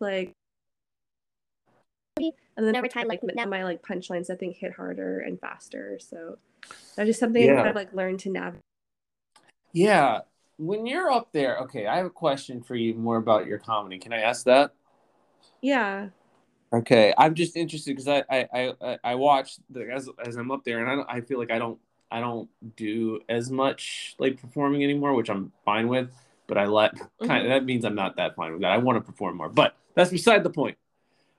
[0.00, 0.32] like
[2.56, 5.40] and then over time, like, like now- my like punchlines i think hit harder and
[5.40, 6.38] faster so
[6.96, 7.52] that's just something Yeah.
[7.52, 8.62] i kind of like learned to navigate
[9.72, 10.20] Yeah.
[10.60, 13.98] When you're up there, okay, I have a question for you more about your comedy.
[13.98, 14.72] Can I ask that?
[15.60, 16.08] yeah
[16.72, 20.64] Okay, I'm just interested because I I I I watch the as as I'm up
[20.64, 21.78] there, and I don't, I feel like I don't
[22.10, 26.10] I don't do as much like performing anymore, which I'm fine with.
[26.46, 27.26] But I let mm-hmm.
[27.26, 28.72] kind of that means I'm not that fine with that.
[28.72, 30.76] I want to perform more, but that's beside the point.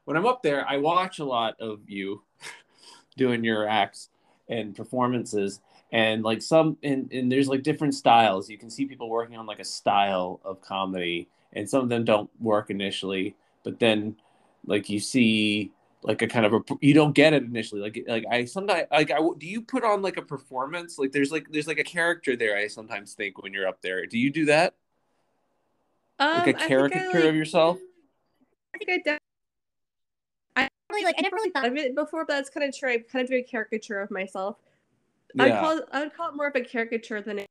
[0.05, 2.23] When I'm up there, I watch a lot of you
[3.17, 4.09] doing your acts
[4.47, 8.49] and performances, and like some and and there's like different styles.
[8.49, 12.05] You can see people working on like a style of comedy, and some of them
[12.05, 14.15] don't work initially, but then
[14.65, 15.71] like you see
[16.03, 17.81] like a kind of a you don't get it initially.
[17.81, 20.97] Like like i sometimes like i do you put on like a performance?
[20.97, 24.05] Like there's like there's like a character there i sometimes think when you're up there.
[24.05, 24.75] Do you do that?
[26.19, 27.79] Um, like a think I, caricature like- of yourself?
[28.73, 29.18] I think i
[30.89, 32.91] really like I never really thought I've been before, but that's kind of true.
[32.91, 34.57] I kind of do a caricature of myself.
[35.37, 37.47] I'd call it, I would call it more of a caricature than it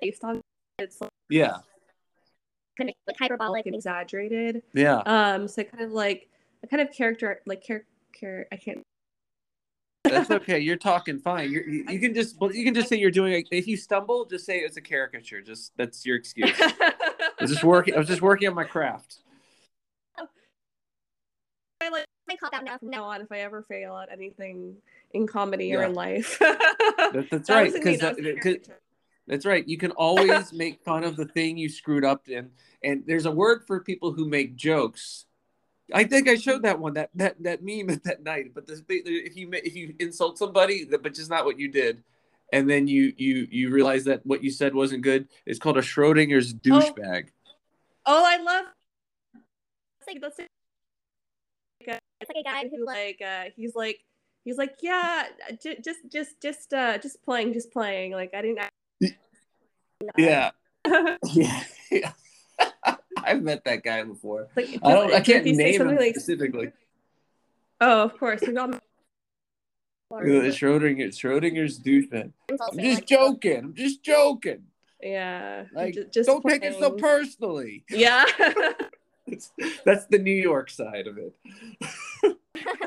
[0.00, 0.40] based on.
[0.78, 1.58] It's like yeah
[2.76, 4.62] kind of like hyperbolic and exaggerated.
[4.74, 6.28] yeah Um, so kind of like
[6.62, 8.46] a kind of character, like character.
[8.52, 8.82] I can't.
[10.04, 13.10] that's okay you're talking fine you're, you you can just you can just say you're
[13.10, 16.92] doing it if you stumble just say it's a caricature just that's your excuse i
[17.40, 19.18] was just working i was just working on my craft
[22.28, 24.10] I like I call that now from now now on if I ever fail at
[24.10, 24.76] anything
[25.12, 26.38] in comedy or in life.
[27.12, 28.80] That- that's right, wasn't that that- was a 'cause- caricature.
[29.26, 29.66] That's right.
[29.66, 32.50] You can always make fun of the thing you screwed up in.
[32.82, 35.26] And there's a word for people who make jokes.
[35.92, 38.52] I think I showed that one that that that meme at that night.
[38.54, 42.02] But this, if you if you insult somebody, but just not what you did,
[42.52, 45.82] and then you you you realize that what you said wasn't good, it's called a
[45.82, 46.58] Schrodinger's oh.
[46.58, 47.28] douchebag.
[48.04, 48.66] Oh, I love.
[50.00, 50.48] It's like That's it.
[52.20, 53.98] It's like a guy who who like like uh he's like
[54.44, 55.24] he's like yeah
[55.62, 58.58] j- just just just uh just playing just playing like i didn't
[60.18, 60.50] Yeah,
[61.32, 62.12] yeah, yeah.
[63.24, 64.48] I've met that guy before.
[64.54, 65.12] like I don't.
[65.14, 66.70] I can't say name him something like specifically.
[67.80, 68.68] oh of course we've all
[70.12, 72.32] Schrodinger, Schrodinger's douchebag.
[72.48, 73.58] insults I'm just joking.
[73.58, 74.62] I'm just joking.
[75.02, 77.84] yeah Like, ju- just don't take it so personally.
[77.90, 78.24] yeah
[79.84, 81.34] that's the New York side of it.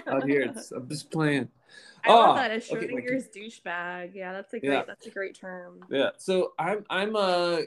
[0.10, 1.50] Out here, it's, I'm just playing.
[2.06, 4.84] i love Oh, that a okay, wait, douchebag yeah that's a great Yeah.
[4.88, 6.12] that's a great term Yeah.
[6.18, 7.62] So I'm I'm uh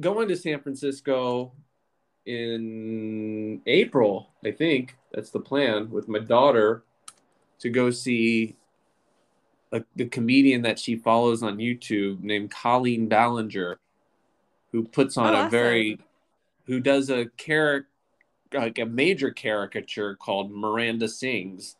[0.00, 1.52] going to San Francisco
[2.26, 4.30] in April.
[4.44, 6.82] I think that's the plan with my daughter
[7.60, 8.56] to go see
[9.72, 13.78] a, the comedian that she follows on YouTube named Colleen Ballinger,
[14.72, 15.50] who puts on Oh, a awesome.
[15.50, 15.98] very,
[16.66, 17.88] who does a character,
[18.52, 21.76] like a major caricature called Miranda Sings,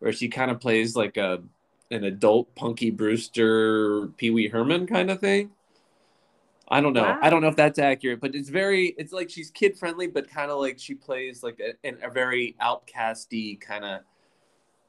[0.00, 1.40] where she kind of plays like a
[1.90, 5.50] an adult Punky Brewster, Pee Wee Herman kind of thing.
[6.68, 7.02] I don't know.
[7.02, 7.18] Wow.
[7.20, 8.94] I don't know if that's accurate, but it's very.
[8.96, 12.10] It's like she's kid friendly, but kind of like she plays like a, an- a
[12.10, 14.00] very outcasty kind of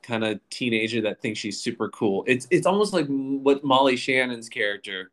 [0.04, 2.24] kind of teenager that thinks she's super cool.
[2.28, 5.12] It's it's almost like what Molly Shannon's character,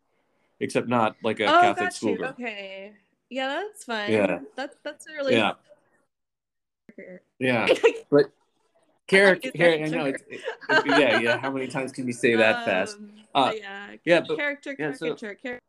[0.61, 2.31] except not like a oh, Catholic schoolgirl.
[2.31, 2.93] Okay.
[3.31, 4.13] Yeah, that's fun.
[4.13, 4.41] Yeah.
[4.55, 5.53] That's that's a really Yeah,
[7.39, 7.67] yeah.
[8.11, 8.31] But
[9.09, 9.95] character, Caricature.
[9.95, 11.39] I know it's it- it- yeah, yeah.
[11.39, 12.97] How many times can you say that fast?
[12.97, 13.95] Um, Uh, yeah.
[14.05, 15.61] yeah, but- character, yeah, so- caricature,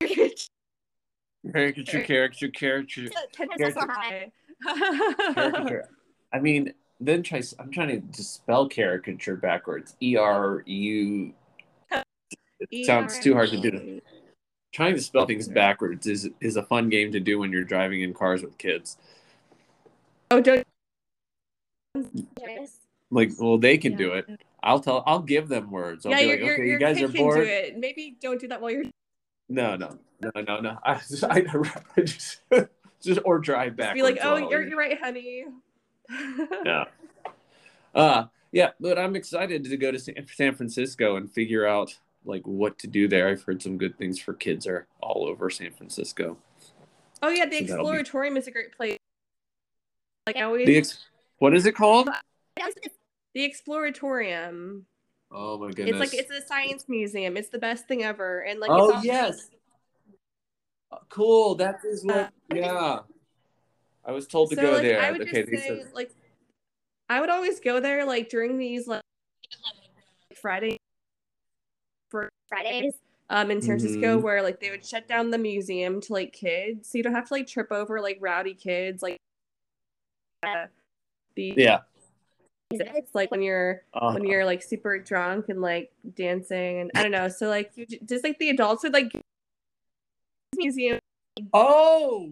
[0.00, 0.48] caricature.
[1.52, 4.32] Caricature, caricature, caricature, Caricature.
[5.34, 5.88] caricature.
[6.32, 7.42] I mean, then try.
[7.58, 9.96] I'm trying to spell caricature backwards.
[10.02, 11.32] E R U.
[12.70, 14.00] It sounds too hard to do.
[14.72, 18.02] Trying to spell things backwards is is a fun game to do when you're driving
[18.02, 18.98] in cars with kids.
[20.30, 20.66] Oh, don't.
[23.10, 23.98] Like, well, they can Yeah.
[23.98, 24.40] do it.
[24.62, 25.02] I'll tell.
[25.06, 26.06] I'll give them words.
[26.06, 27.48] I'll yeah, be your, like, your, okay, your you guys are can do bored.
[27.48, 27.78] it.
[27.78, 28.84] Maybe don't do that while you're
[29.48, 30.78] No, no, no, no, no.
[30.84, 30.92] I,
[31.28, 31.44] I,
[31.96, 32.40] I just,
[33.02, 33.94] just or drive just backwards.
[33.94, 35.44] be like, oh, you're, you're- you're right, honey.
[36.64, 36.84] yeah.
[37.94, 42.46] Uh, yeah, but I'm excited to go to San San Francisco and figure out like
[42.46, 43.28] what to do there.
[43.28, 46.36] I've heard some good things for kids are all over San Francisco.
[47.22, 48.98] Oh yeah, the So that'll be- Exploratorium is a great place.
[50.26, 51.06] Like I always, The ex-
[51.40, 52.08] what is it called?
[53.34, 54.82] the Exploratorium.
[55.32, 56.00] Oh my goodness!
[56.00, 57.36] It's like it's a science museum.
[57.36, 58.40] It's the best thing ever.
[58.40, 59.48] And like, oh yes,
[60.92, 61.54] Uh, cool.
[61.56, 62.16] That is what.
[62.16, 62.98] Uh, Yeah,
[64.04, 65.00] I was told to so go like there.
[65.00, 66.10] I would okay, just say like,
[67.08, 69.02] I would always go there like during these like
[70.34, 70.76] Friday
[72.48, 72.94] Fridays.
[73.30, 74.22] um in San Francisco Mhm.
[74.22, 77.28] where like they would shut down the museum to like kids, so you don't have
[77.28, 79.16] to like trip over like rowdy kids like.
[80.42, 80.66] Uh,
[81.36, 81.80] the yeah.
[82.72, 87.02] it's like when you're Uh, when you're like super drunk and like dancing and I
[87.02, 87.28] don't know.
[87.28, 89.10] So like you j- just like the adults would like
[90.56, 90.98] museum
[91.52, 92.30] oh,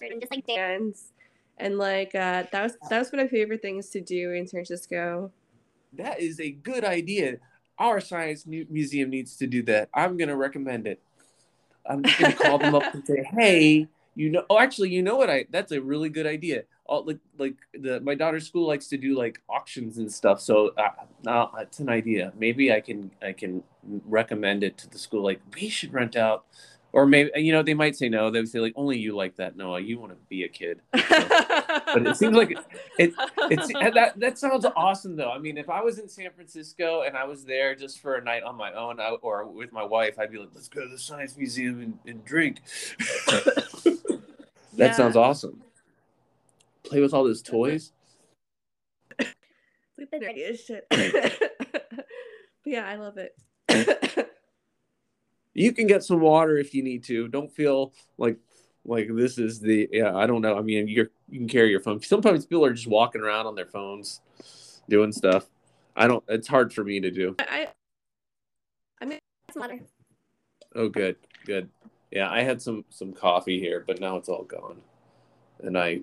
[0.00, 0.56] And just like dance.
[0.56, 1.12] dance
[1.58, 4.46] and like uh that was that was one of my favorite things to do in
[4.46, 5.30] San Francisco.
[5.94, 7.38] that is a good idea.
[7.78, 9.88] Our science museum needs to do that.
[9.94, 11.00] I'm gonna recommend it.
[11.88, 13.86] I'm just gonna call them up and say, "Hey,
[14.16, 15.30] you know." Oh, actually, you know what?
[15.30, 16.64] I that's a really good idea.
[16.86, 20.40] All, like like the my daughter's school likes to do like auctions and stuff.
[20.40, 22.32] So uh, now it's an idea.
[22.38, 23.62] Maybe I can I can
[24.06, 25.22] recommend it to the school.
[25.22, 26.46] Like we should rent out,
[26.96, 28.30] or maybe you know they might say no.
[28.30, 29.54] They would say like only you like that.
[29.54, 30.80] No, you want to be a kid.
[31.92, 32.50] But it seems like
[32.98, 33.14] it
[33.48, 35.30] it's that that sounds awesome though.
[35.30, 38.24] I mean, if I was in San Francisco and I was there just for a
[38.24, 40.88] night on my own I, or with my wife, I'd be like, let's go to
[40.88, 42.60] the science museum and, and drink.
[43.26, 44.18] that
[44.74, 44.92] Yeah.
[44.92, 45.62] sounds awesome.
[46.82, 47.92] Play with all those toys.
[49.18, 50.86] Like the nerdiest shit.
[50.90, 52.06] but
[52.64, 54.28] yeah, I love it.
[55.56, 57.28] You can get some water if you need to.
[57.28, 58.36] Don't feel like
[58.84, 60.14] like this is the yeah.
[60.14, 60.58] I don't know.
[60.58, 62.02] I mean, you're you can carry your phone.
[62.02, 64.20] Sometimes people are just walking around on their phones,
[64.88, 65.46] doing stuff.
[65.96, 66.22] I don't.
[66.28, 67.34] It's hard for me to do.
[67.38, 67.68] I
[69.00, 69.80] I make Some other.
[70.74, 71.16] Oh, good,
[71.46, 71.70] good.
[72.10, 74.82] Yeah, I had some some coffee here, but now it's all gone,
[75.62, 76.00] and I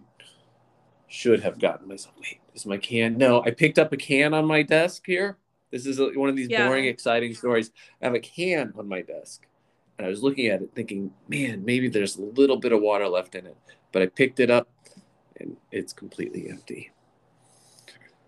[1.07, 2.15] should have gotten myself.
[2.19, 3.19] Wait, is my can?
[3.19, 5.37] No, I picked up a can on my desk here.
[5.73, 6.67] This is one of these Yeah.
[6.67, 7.71] boring, exciting stories.
[7.99, 9.47] I have a can on my desk,
[9.97, 13.07] and I was looking at it, thinking, "Man, maybe there's a little bit of water
[13.09, 13.57] left in it."
[13.91, 14.69] But I picked it up,
[15.39, 16.91] and it's completely empty.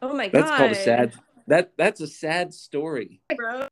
[0.01, 0.31] oh my god.
[0.31, 1.13] That's called a sad.
[1.45, 3.21] That that's a sad story.
[3.36, 3.67] bro.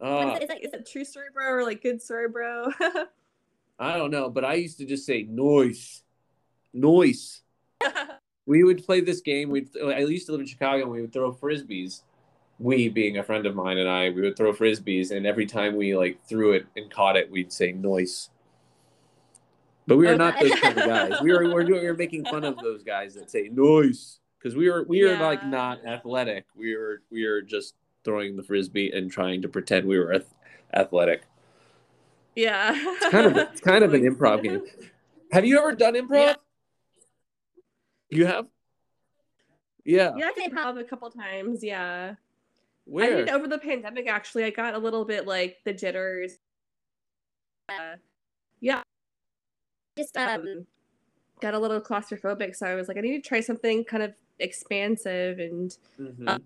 [0.00, 2.70] Uh, Is it- Is it true story, bro, or like good story, bro?
[3.80, 6.04] I don't know, but I used to just say noise,
[6.72, 7.42] noise.
[8.46, 9.50] we would play this game.
[9.50, 10.82] We'd I used to live in Chicago.
[10.82, 12.02] and We would throw frisbees.
[12.58, 15.76] We, being a friend of mine and I, we would throw frisbees, and every time
[15.76, 18.28] we like threw it and caught it, we'd say noise.
[19.86, 21.20] But we were not those kind of guys.
[21.22, 24.20] We were we were, doing, we were making fun of those guys that say noise
[24.38, 26.44] because we were we were like not athletic.
[26.54, 27.74] We were we were just
[28.04, 30.22] throwing the frisbee and trying to pretend we were
[30.74, 31.22] athletic.
[32.36, 32.72] yeah.
[32.74, 34.62] It's kind of it's kind of an improv game.
[35.32, 36.26] Have you ever done improv?
[36.26, 36.34] Yeah.
[38.10, 38.46] You have?
[39.84, 40.12] Yeah.
[40.16, 41.62] Yeah, I've done improv a couple times.
[41.62, 42.14] Yeah.
[42.84, 43.12] Where?
[43.12, 44.08] I did over the pandemic.
[44.08, 46.38] Actually, I got a little bit like the jitters.
[47.68, 47.96] Uh,
[48.60, 48.82] yeah,
[49.96, 50.66] Just um, um,
[51.40, 54.14] got a little claustrophobic, so I was like, I need to try something kind of
[54.40, 56.28] expansive and Mhm.
[56.28, 56.38] uh,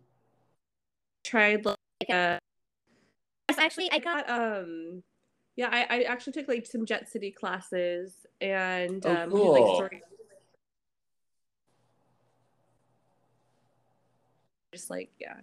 [1.25, 1.77] tried like
[2.11, 2.39] uh,
[3.49, 4.27] actually, I got.
[4.27, 5.03] got um
[5.57, 9.51] yeah I, I actually took like some Jet City classes and Oh, um we did,
[9.51, 10.03] like story
[14.75, 15.37] just like yeah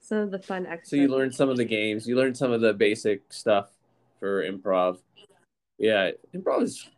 [0.00, 2.06] some of the fun extras So you learned some of the games.
[2.06, 3.70] You learned some of the basic stuff
[4.20, 4.98] for improv.
[5.78, 6.90] Yeah, improv is.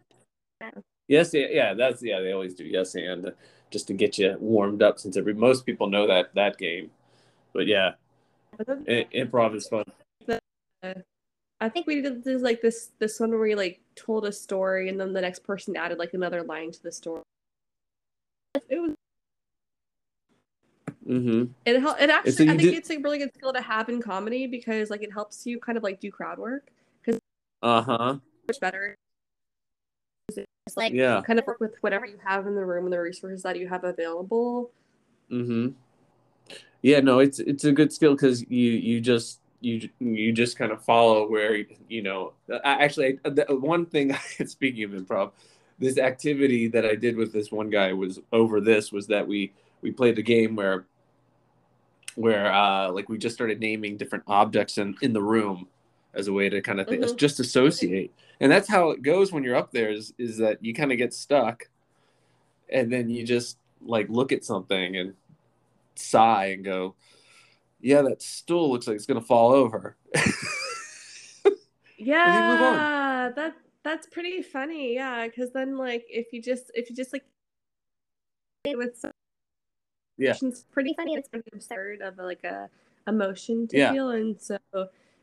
[1.07, 2.21] Yes, yeah, yeah, that's yeah.
[2.21, 3.33] They always do yes and
[3.71, 6.91] just to get you warmed up since every most people know that that game.
[7.53, 7.93] But yeah,
[8.59, 9.85] i- improv is fun.
[11.61, 14.89] I think we did this like this this one where we like told a story
[14.89, 17.23] and then the next person added like another line to the story.
[18.69, 18.96] It was
[21.07, 21.53] Mm-hmm.
[21.65, 23.89] it hel- it actually so I think did- it's a really good skill to have
[23.89, 26.67] in comedy because like it helps you kind of like do crowd work
[27.05, 27.21] Because
[27.63, 28.17] Uh huh.
[28.49, 28.97] much better.
[30.67, 31.23] It's like Yeah.
[31.25, 33.69] Kind of work with whatever you have in the room and the resources that you
[33.69, 34.71] have available.
[35.31, 35.69] Mm-hmm.
[36.83, 40.73] Yeah, no, it's it's a good skill because you you just you you just kind
[40.73, 42.33] of follow where you know.
[42.51, 44.15] I, actually, the, one thing
[44.47, 45.33] speaking of improv,
[45.79, 49.53] this activity that I did with this one guy was over this was that we
[49.83, 50.85] we played a game where
[52.17, 55.69] where uh like we just started naming different objects in in the room
[56.15, 57.17] as a way to kind of th- Mhm.
[57.17, 60.75] just associate and that's how it goes when you're up there is is that you
[60.75, 61.69] kind of get stuck
[62.69, 65.15] and then you just like look at something and
[65.95, 66.95] sigh and go
[67.81, 69.97] yeah that stool looks like it's gonna fall over
[71.99, 74.95] Yeah, that that's pretty funny.
[74.95, 77.25] Yeah, because then like if you just if you just like
[78.75, 79.13] with some
[80.19, 80.35] Yeah.
[80.41, 81.15] it's pretty funny.
[81.15, 82.69] It's pretty absurd of like a
[83.07, 83.93] emotion to Yeah.
[83.93, 84.59] feel, and so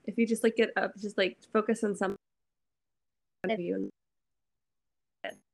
[0.06, 2.16] if you just like get up, just like focus on some
[3.50, 3.90] of you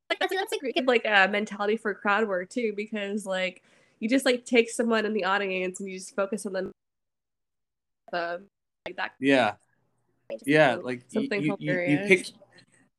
[0.10, 3.64] like, that's, that's like good like a mentality for crowd work too because like
[4.00, 6.72] you just like take someone in the audience and you just focus on them
[8.14, 8.46] um,
[8.86, 9.54] like that yeah
[10.46, 12.28] yeah like Something you, you, you pick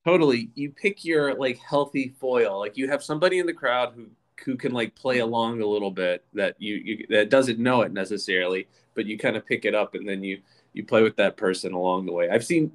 [0.05, 4.07] totally you pick your like healthy foil like you have somebody in the crowd who
[4.45, 7.93] who can like play along a little bit that you, you that doesn't know it
[7.93, 10.41] necessarily but you kind of pick it up and then you
[10.73, 12.29] you play with that person along the way.
[12.31, 12.73] I've seen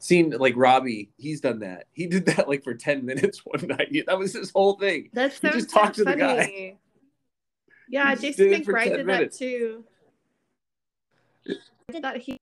[0.00, 1.86] seen like robbie he's done that.
[1.92, 4.04] He did that like for 10 minutes one night.
[4.06, 5.10] That was his whole thing.
[5.12, 6.76] That's so just talk to the guy.
[7.88, 9.38] yeah He jason did mcbride 10 did minutes.
[9.38, 9.84] that too
[12.02, 12.38] that he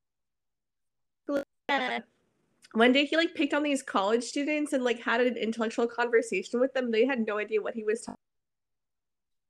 [2.72, 6.61] one day he like picked on these college students and like had an intellectual conversation
[6.61, 6.91] with them.
[6.91, 8.26] They had no idea what he was talking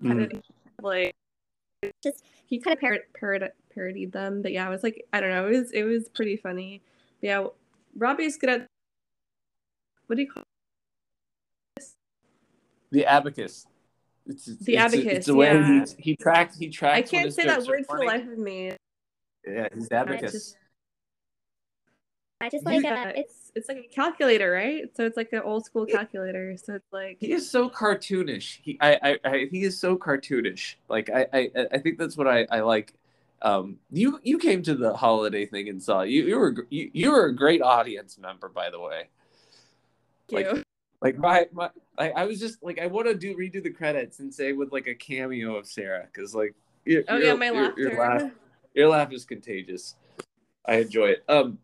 [0.02, 0.24] Mm.
[0.24, 0.42] About
[0.82, 1.14] like
[2.02, 5.46] Just- he kind of parrot, parodied them but yeah it was like i don't know
[5.46, 6.82] it was it was pretty funny.
[7.20, 7.46] But yeah
[7.96, 8.66] robbie's good at
[10.06, 10.44] what do you call
[12.92, 13.66] the abacus.
[14.26, 15.84] It's, The it's, abacus, it's the way yeah.
[15.96, 18.72] he, he tracks he tracks i can't say that word for the life of me.
[19.46, 20.56] Yeah his I abacus
[22.40, 25.40] I just like yeah, uh, it's it's like a calculator right so it's like an
[25.40, 28.58] old school calculator so it's like he is so cartoonish.
[28.62, 30.74] He I, I, I he is so cartoonish.
[30.88, 32.94] Like I, I I think that's what I, I like.
[33.42, 37.10] Um, you you came to the holiday thing and saw you you were you, you
[37.10, 39.08] were a great audience member by the way.
[40.30, 40.62] like- cute.
[41.02, 44.18] Like my my I, I was just like I want to do redo the credits
[44.18, 46.54] and say with like a cameo of Sara because like
[46.86, 48.22] your, oh your- yeah my your, laughter your laugh
[48.74, 49.94] your laugh is contagious.
[50.64, 51.24] I enjoy it.
[51.28, 51.58] Um,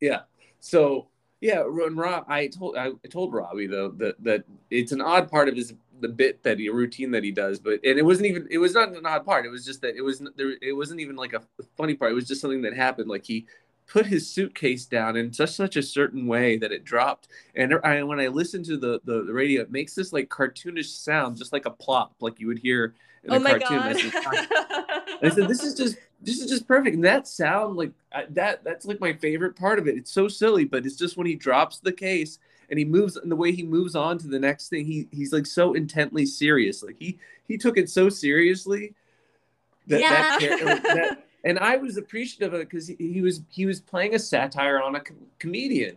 [0.00, 0.20] yeah.
[0.60, 1.08] So
[1.40, 5.48] yeah, when Rob, I told I told Robbie though that that it's an odd part
[5.48, 8.46] of his the bit that he routine that he does, but and it wasn't even
[8.50, 9.46] it was not an odd part.
[9.46, 10.54] It was just that it was there.
[10.60, 11.42] It wasn't even like a
[11.76, 12.12] funny part.
[12.12, 13.08] It was just something that happened.
[13.08, 13.46] Like he
[13.86, 17.28] put his suitcase down in such such a certain way that it dropped.
[17.54, 20.86] And I, when I listened to the, the the radio, it makes this like cartoonish
[20.86, 22.94] sound, just like a plop, like you would hear
[23.28, 23.78] in oh my cartoon.
[23.78, 24.14] god just-
[25.22, 28.62] I said, "This is just, this is just perfect." And that sound, like I- that,
[28.64, 29.96] that's like my favorite part of it.
[29.96, 32.38] It's so silly, but it's just when he drops the case
[32.70, 35.32] and he moves, and the way he moves on to the next thing, he he's
[35.32, 36.82] like so intently serious.
[36.82, 38.94] Like he he took it so seriously
[39.86, 40.56] that, that, Yeah.
[40.64, 44.14] that, that- and I was appreciative of it because he, he was he was playing
[44.14, 45.96] a satire on a com- comedian,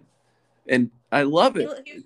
[0.67, 1.69] and I love it.
[1.85, 2.03] He-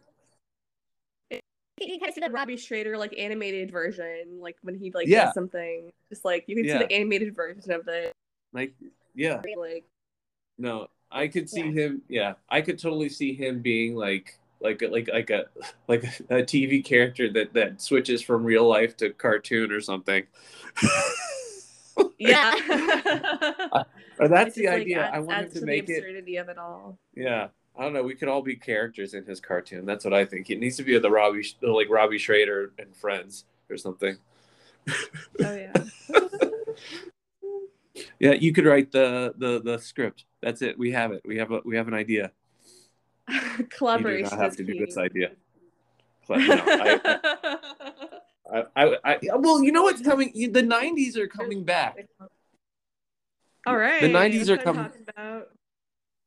[1.80, 5.26] you kind of see the Robbie Schrader like animated version, like when he like Yeah.
[5.26, 6.80] does something, just like you can Yeah.
[6.80, 8.12] see the animated version of the
[8.54, 8.74] Like
[9.14, 9.86] yeah, like
[10.58, 11.72] No, I could see Yeah.
[11.72, 12.02] him.
[12.08, 15.46] Yeah, I could totally see him being like like a- like like a
[15.88, 20.26] like a TV character that that switches from real life to cartoon or something.
[22.18, 22.56] yeah.
[24.20, 25.02] or that's the just, like, idea.
[25.02, 25.98] I adds- want him adds to the make it.
[25.98, 26.98] absurdity of it all.
[27.16, 28.04] Yeah, I don't know.
[28.04, 29.86] We could all be characters in his cartoon.
[29.86, 30.50] That's what I think.
[30.50, 34.18] It needs to be the Robbie, like Robbie Schrader and Friends or something.
[35.44, 35.74] Oh yeah.
[38.20, 40.26] Yeah, you could write the the the script.
[40.42, 40.78] That's it.
[40.78, 41.22] We have it.
[41.26, 42.32] We have a we have an idea.
[43.28, 45.32] You do Collaboration not have to do this idea.
[46.28, 47.20] No, I,
[48.76, 50.32] I, I, I, well, you know what's coming?
[50.34, 52.08] The '90s are coming back.
[53.66, 54.02] All right.
[54.02, 54.90] The 90s are coming-.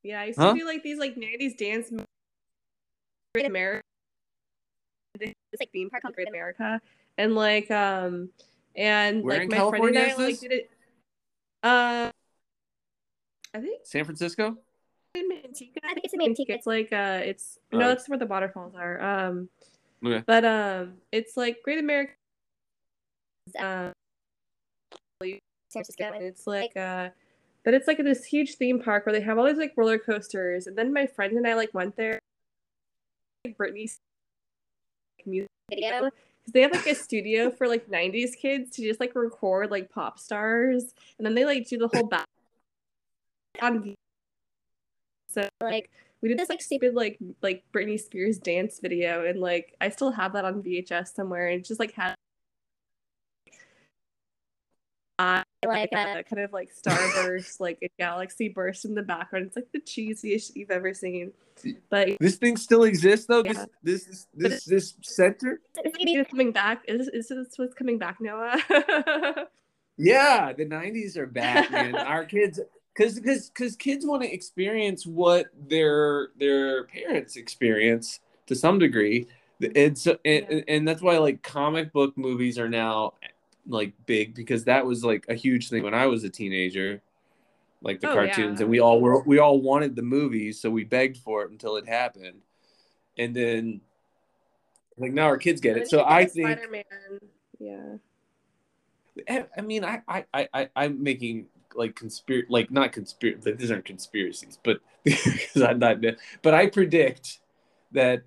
[0.03, 0.53] Yeah, I used Huh?
[0.53, 2.07] to do like these like '90s dance movies
[3.35, 3.83] in America.
[5.21, 6.81] It's like theme park called Great America,
[7.17, 8.31] and like um,
[8.77, 10.41] and Where like in my California friend and I like this?
[10.41, 10.71] did it.
[11.63, 12.11] Uh,
[13.55, 14.57] I think San Francisco.
[15.15, 15.79] in Manteca.
[15.83, 16.51] I think it's in Manteca.
[16.51, 17.79] It's like uh, it's Oh.
[17.79, 19.01] no, that's where the waterfalls are.
[19.01, 19.49] Um,
[20.05, 20.23] Okay.
[20.27, 22.13] but um, it's like Great America.
[23.59, 23.93] Um,
[25.23, 25.41] San
[25.73, 26.05] Francisco.
[26.15, 27.09] and it's like uh
[27.69, 30.67] but it's like this huge theme park where they have all these like roller coasters.
[30.67, 32.19] And then my friend and i like went there.
[33.45, 33.99] Like britney's
[35.27, 36.09] music Video.
[36.09, 39.91] because they have like a studio for like 90s kids to just like record like
[39.91, 40.95] pop stars.
[41.19, 42.25] And then they like do the whole back
[43.61, 43.95] on V-
[45.29, 45.91] so Like
[46.23, 49.27] we did this like stupid like like Britney Spears dance video.
[49.27, 51.49] And like I still have that on VHS somewhere.
[51.49, 52.15] And just like had
[55.19, 59.03] I like like uh, a kind of like starburst, like a galaxy burst in the
[59.03, 59.47] background.
[59.47, 61.33] It's like the cheesiest you've ever seen.
[61.91, 63.43] But This thing still exists though.
[63.45, 63.65] Yeah.
[63.83, 65.61] This this this this center.
[65.79, 66.83] it's is coming back.
[66.87, 68.59] Is, is this what's coming back, Noah?
[70.01, 71.97] Yeah, the '90s are back, man.
[71.97, 72.61] Our kids,
[72.95, 79.27] because because because kids want to experience what their their parents experience to some degree.
[79.75, 80.61] And so and, Yeah.
[80.69, 83.15] and that's why like comic book movies are now
[83.69, 87.03] like big because that was like a huge thing when I was a teenager.
[87.81, 88.65] Like the Oh, cartoons, yeah.
[88.65, 91.77] and we all were we all wanted the movies, so we begged for it until
[91.77, 92.41] it happened,
[93.17, 93.81] and then
[94.97, 95.89] like now our kids get it.
[95.89, 96.83] So I think Spider-Man.
[97.61, 97.95] Yeah.
[99.29, 101.47] I I mean, I, I, I, I- I'm making
[101.77, 103.51] like conspiracy, like not conspiracy.
[103.51, 105.99] Like, these aren't conspiracies, but because I'm not.
[106.43, 107.39] But I predict
[107.93, 108.25] that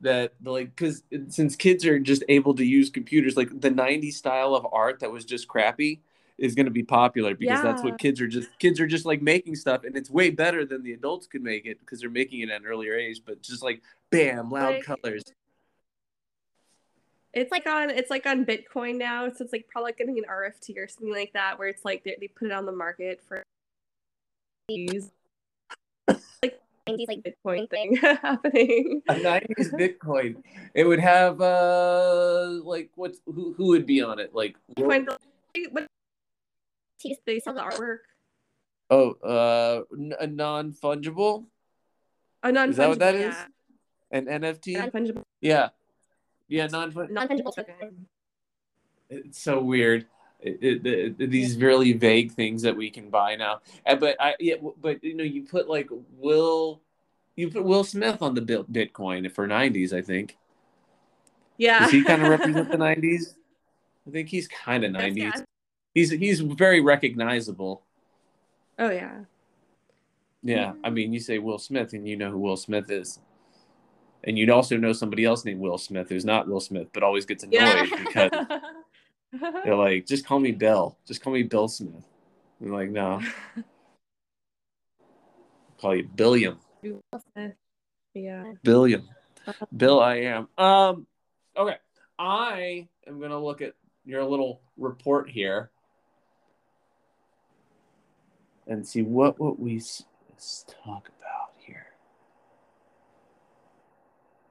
[0.00, 4.54] that like because since kids are just able to use computers, like the '90s style
[4.54, 6.00] of art that was just crappy
[6.38, 9.22] is going to be popular because that's what kids are just kids are just like
[9.22, 12.40] making stuff and it's way better than the adults could make it because they're making
[12.40, 13.80] it at an earlier age but just like
[14.10, 15.22] bam loud Like- colors.
[17.32, 20.78] It's like on it's like on Bitcoin now, so it's like probably getting an RFT
[20.78, 23.42] or something like that, where it's like they, they put it on the market for
[24.68, 25.10] use
[26.88, 29.02] 90s like Bitcoin thing happening.
[29.08, 30.36] a 90s bitcoin
[30.74, 35.06] it would have uh like what's who, who would be on it like Bitcoin,
[35.70, 35.86] what
[37.00, 37.98] T- they sell the artwork?
[38.90, 41.46] oh uh n- a non-fungible
[42.42, 43.34] Oh, non fungible Is that what that is?
[43.34, 43.46] yeah.
[44.12, 45.68] an nft Non-fungible, yeah
[46.48, 47.74] yeah non-fungible non-fungible token.
[47.80, 48.06] token.
[49.10, 50.06] it's so weird
[50.40, 50.86] it, it,
[51.20, 55.02] it- these really vague things that we can buy now Uh, but i yeah but
[55.02, 56.80] you know you put like will
[57.36, 60.36] you put will smith on the bitcoin for 90s i think
[61.56, 61.80] Yeah.
[61.80, 63.34] does he kind of represent the 90s
[64.06, 65.32] i think he's kind of 90s Yeah.
[65.94, 67.82] he's he's very recognizable
[68.78, 69.20] Oh yeah.
[70.42, 73.18] Yeah, I mean, you say Will Smith, and you know who Will Smith is,
[74.22, 77.24] and you'd also know somebody else named Will Smith who's not Will Smith, but always
[77.24, 77.86] gets annoyed Yeah.
[78.04, 78.30] because
[79.32, 80.96] they're like, "Just call me Bill.
[81.06, 82.06] Just call me Bill Smith."
[82.60, 83.20] I'm like, "No,
[85.80, 86.58] call you Billiam.
[88.14, 88.52] yeah.
[88.62, 89.08] Billiam.
[89.76, 91.06] Bill, I am." Um,
[91.56, 91.76] okay,
[92.18, 93.74] I am gonna look at
[94.04, 95.70] your little report here
[98.66, 100.04] and see what what we s-
[100.84, 101.86] talk about here.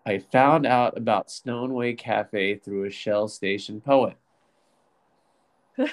[0.06, 4.18] I found out about Stone Way Cafe through a Shell Station poet.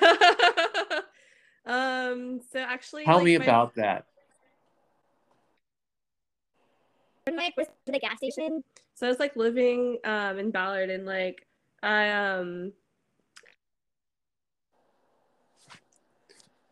[1.66, 2.40] um.
[2.52, 4.06] So actually, Tell like, me my- about that.
[7.24, 8.64] When I first to the gas station,
[8.94, 11.46] So I was like living um in Ballard, and like
[11.82, 12.72] I um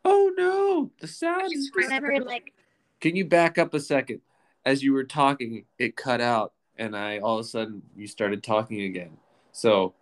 [0.04, 2.52] Oh no, the sound is I never like
[3.00, 4.20] Can you back up a second?
[4.64, 8.42] As you were talking, it cut out, and I all of a sudden you started
[8.42, 9.16] talking again.
[9.52, 9.94] So,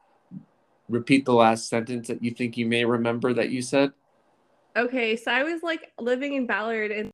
[0.89, 3.93] repeat the last sentence that you think you may remember that you said.
[4.76, 5.16] okay.
[5.16, 7.11] So I was like living in Ballard, and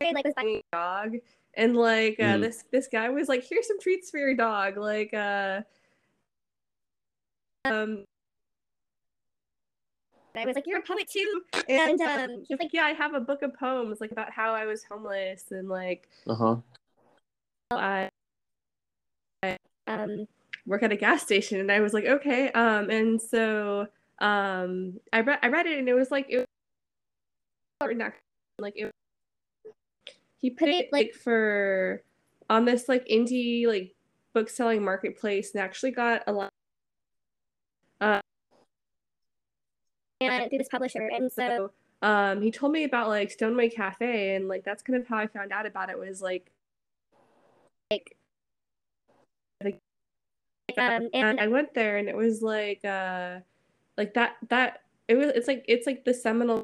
[0.00, 1.16] like was a dog
[1.54, 2.40] and like uh, Mhm.
[2.42, 5.62] this this guy was like here's some treats for your dog like uh
[7.64, 8.04] um
[10.36, 13.14] I was like, You're a poet too and um he was like yeah i have
[13.14, 16.56] a book of poems like about how i was homeless and like Uh huh.
[17.72, 18.08] i
[19.86, 20.26] um
[20.66, 23.86] work at a gas station and i was like okay um and so
[24.18, 26.46] um, I read I read it and it was like it
[27.80, 28.12] was
[28.58, 28.90] like it.
[30.38, 32.02] He put it like for
[32.48, 33.94] on this like indie like
[34.32, 36.50] book selling marketplace and actually got a lot.
[38.00, 38.20] Uh,
[40.20, 44.34] and through this publisher, and so um, he told me about like Stone Way Cafe,
[44.34, 45.98] and like that's kind of how I found out about it.
[45.98, 46.50] Was like,
[47.90, 48.15] like,
[50.76, 53.40] um, and I went there, and it was like, uh,
[53.96, 55.28] like that that it was.
[55.28, 56.62] It's like it's like the seminal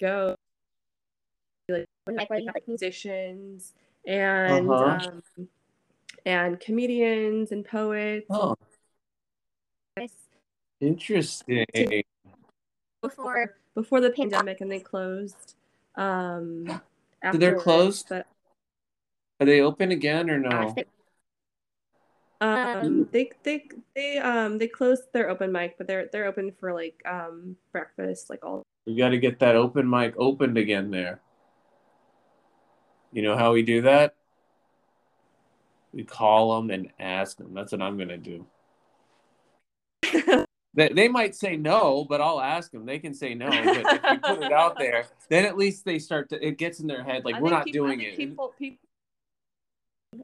[0.00, 0.34] go
[1.68, 3.74] like, like where you have like musicians
[4.06, 5.10] and Uh-huh.
[5.38, 5.48] um,
[6.26, 8.26] and comedians and poets.
[8.30, 8.54] Oh,
[10.80, 11.64] interesting.
[13.02, 15.54] before before the pandemic and they closed.
[15.96, 16.80] Um,
[17.30, 18.06] So they're closed?
[18.08, 18.26] But
[19.40, 20.74] Are they open again or no?
[22.42, 26.72] Um, they they they um they closed their open mic, but they're they're open for
[26.72, 28.62] like um breakfast, like all.
[28.86, 31.20] We got to get that open mic opened again there.
[33.12, 34.16] You know how we do that?
[35.92, 37.54] We call them and ask them.
[37.54, 38.46] That's what I'm going to do.
[40.74, 42.86] They, they might say no, but I'll ask them.
[42.86, 45.98] They can say no, but if we put it out there, then at least they
[45.98, 46.42] start to.
[46.42, 48.16] It gets in their head like I we're not people- doing it.
[48.16, 48.78] People, people,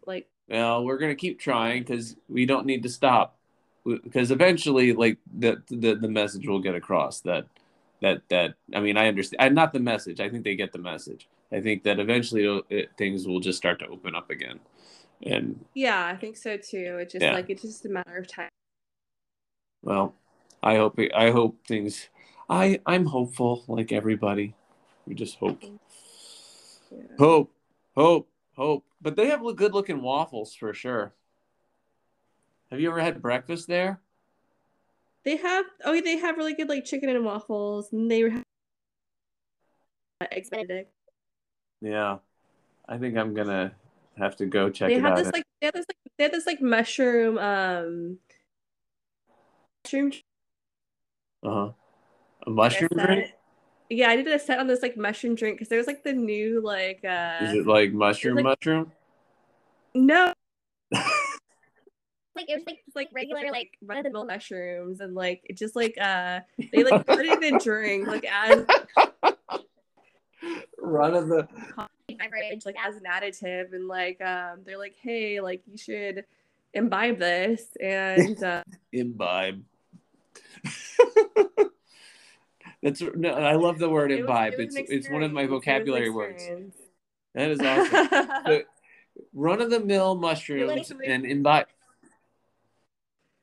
[0.07, 3.36] like Well, we're gonna keep trying because we don't need to stop.
[3.84, 7.46] Because eventually, like the, the the message will get across that
[8.03, 9.55] that that I mean I understand.
[9.55, 10.20] Not the message.
[10.20, 11.28] I think they get the message.
[11.51, 14.61] I think that eventually it, things will just start to open up again,
[15.22, 16.99] and yeah, I think so too.
[17.01, 17.32] It's just Yeah.
[17.32, 18.51] like it's just a matter of time.
[19.82, 20.14] well,
[20.62, 22.09] I hope I hope things.
[22.51, 24.55] I I'm hopeful like everybody.
[25.07, 26.99] We just hope, Yeah.
[27.18, 27.51] hope,
[27.96, 28.84] hope, hope.
[29.01, 31.14] But they have good looking waffles for sure.
[32.70, 34.01] Have you ever had breakfast there?
[35.24, 38.42] They have oh they have really good like chicken and waffles, and they have
[40.30, 40.92] eggs Benedict.
[41.80, 42.18] Yeah,
[42.88, 43.72] I think I'm gonna
[44.16, 45.16] have to go check They it have out.
[45.18, 48.18] this like they have this like they have this like mushroom um
[49.84, 50.12] mushroom
[51.42, 51.70] uh huh.
[52.46, 53.32] A mushroom drink?
[53.91, 56.12] Yeah, I did a set on this like mushroom drink because there was like the
[56.12, 58.93] new like uh Is it like mushroom like- mushroom?
[59.95, 60.32] no
[60.93, 65.41] like it was like it's like regular like run of the mill mushrooms and like
[65.45, 66.41] it just like uh
[66.72, 68.64] they like put it in a drink like as
[70.78, 71.49] Run of the
[72.16, 76.24] beverage like as an additive and like um they're like hey like you should
[76.74, 78.62] imbibe this and uh,
[78.93, 79.62] imbibe.
[82.83, 84.53] That's no, I love the word it was- imbibe.
[84.55, 85.51] it was it's it's one of my experience.
[85.51, 86.49] It was an vocabulary words.
[87.35, 88.09] That is awesome.
[88.47, 88.62] So,
[89.35, 91.66] Run of the mill mushrooms and imbibe.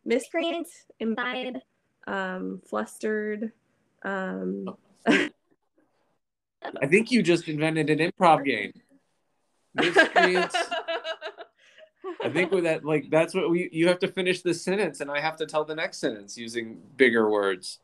[0.06, 0.68] misprint
[1.00, 1.58] imbibe
[2.08, 3.52] um flustered
[4.04, 4.70] um
[5.06, 8.72] I think you just invented an improv game.
[9.76, 10.56] Miscreants.
[12.24, 13.70] I think with that, like that's what we.
[13.72, 16.82] You have to finish this sentence, and I have to tell the next sentence using
[16.96, 17.80] bigger words.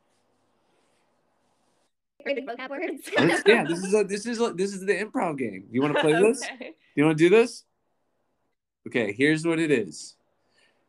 [2.25, 3.09] Vocab words.
[3.45, 5.65] Yeah, this is a, this is a, this is the improv game.
[5.71, 6.43] You want to play this?
[6.53, 6.73] Okay.
[6.95, 7.63] You want to do this?
[8.87, 10.15] Okay, here's what it is.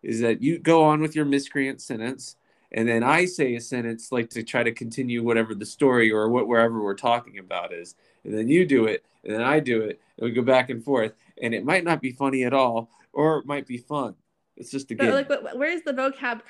[0.02, 2.36] Is that you go on with your miscreant sentence
[2.72, 6.28] and then I say a sentence like to try to continue whatever the story or
[6.28, 7.94] what wherever we're talking about is.
[8.24, 10.82] And then you do it and then I do it and we go back and
[10.82, 14.14] forth and it might not be funny at all or it might be fun.
[14.56, 15.12] It's just a But game.
[15.12, 16.40] like, where's the vocab?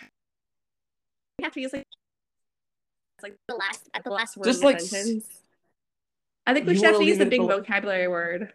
[1.38, 1.86] You have to use like
[3.22, 5.26] like the last at the last word Just in like sentence.
[6.46, 8.52] I think we should have wanna use a big the- vocabulary word.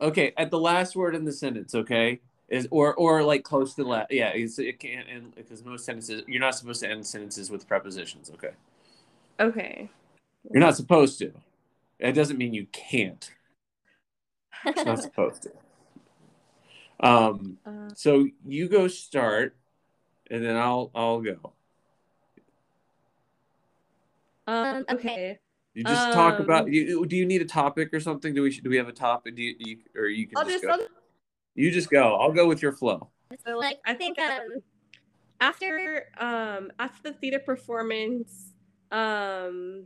[0.00, 2.20] Okay, at the last word in the sentence, okay?
[2.48, 4.10] Is or or like close to the last.
[4.10, 7.66] Yeah, it's, it can't end because most sentences you're not supposed to end sentences with
[7.68, 8.50] prepositions, okay?
[9.40, 9.88] Okay.
[10.50, 11.32] You're not supposed to.
[11.98, 13.30] It doesn't mean you can't.
[14.66, 15.52] It's not supposed to.
[17.00, 19.56] Um, Uh, so you go start,
[20.30, 21.52] and then I'll I'll go.
[24.52, 24.94] Um, okay.
[24.94, 25.38] okay.
[25.74, 26.68] You just talk Um, about.
[26.70, 28.34] You, do you need a topic or something?
[28.34, 29.36] Do we do we have a topic?
[29.36, 30.72] Do you, you or you can I'll just, just, go.
[30.72, 30.88] I'll,
[31.54, 32.16] You just go.
[32.16, 33.08] I'll go with your flow.
[33.46, 34.62] so like I think um
[35.40, 38.52] after um after the theater performance,
[38.90, 39.84] um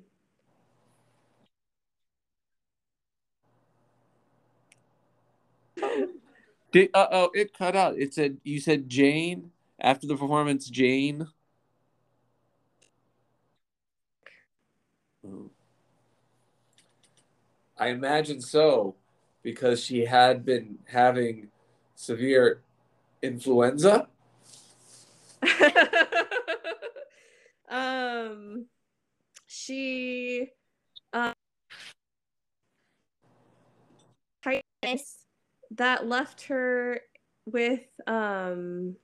[5.83, 7.97] uh oh, it cut out.
[7.97, 10.69] It said you said Jane after the performance.
[10.69, 11.29] Jane.
[17.79, 18.95] I imagine so,
[19.43, 21.49] because she had been having
[21.95, 22.63] severe
[23.23, 24.09] influenza.
[27.69, 28.67] um
[29.47, 30.51] she
[34.43, 35.27] tightness
[35.73, 37.01] that left her
[37.47, 38.97] with um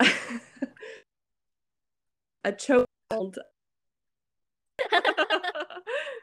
[2.44, 3.36] a chokehold.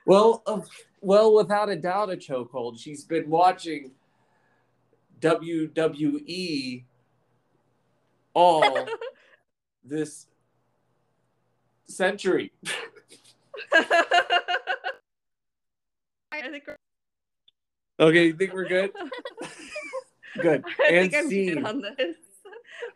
[0.06, 0.62] Well, uh,
[1.02, 2.80] well, without a doubt, a chokehold.
[2.80, 3.92] She's been watching
[5.20, 6.84] WWE
[8.34, 8.88] all
[9.84, 10.28] this
[11.88, 12.54] century.
[13.74, 14.54] I
[16.42, 16.70] think
[18.00, 18.92] Okay, you think we're good?
[20.42, 20.64] Good.
[20.80, 21.56] I And think I'm scene.
[21.56, 22.16] good on this.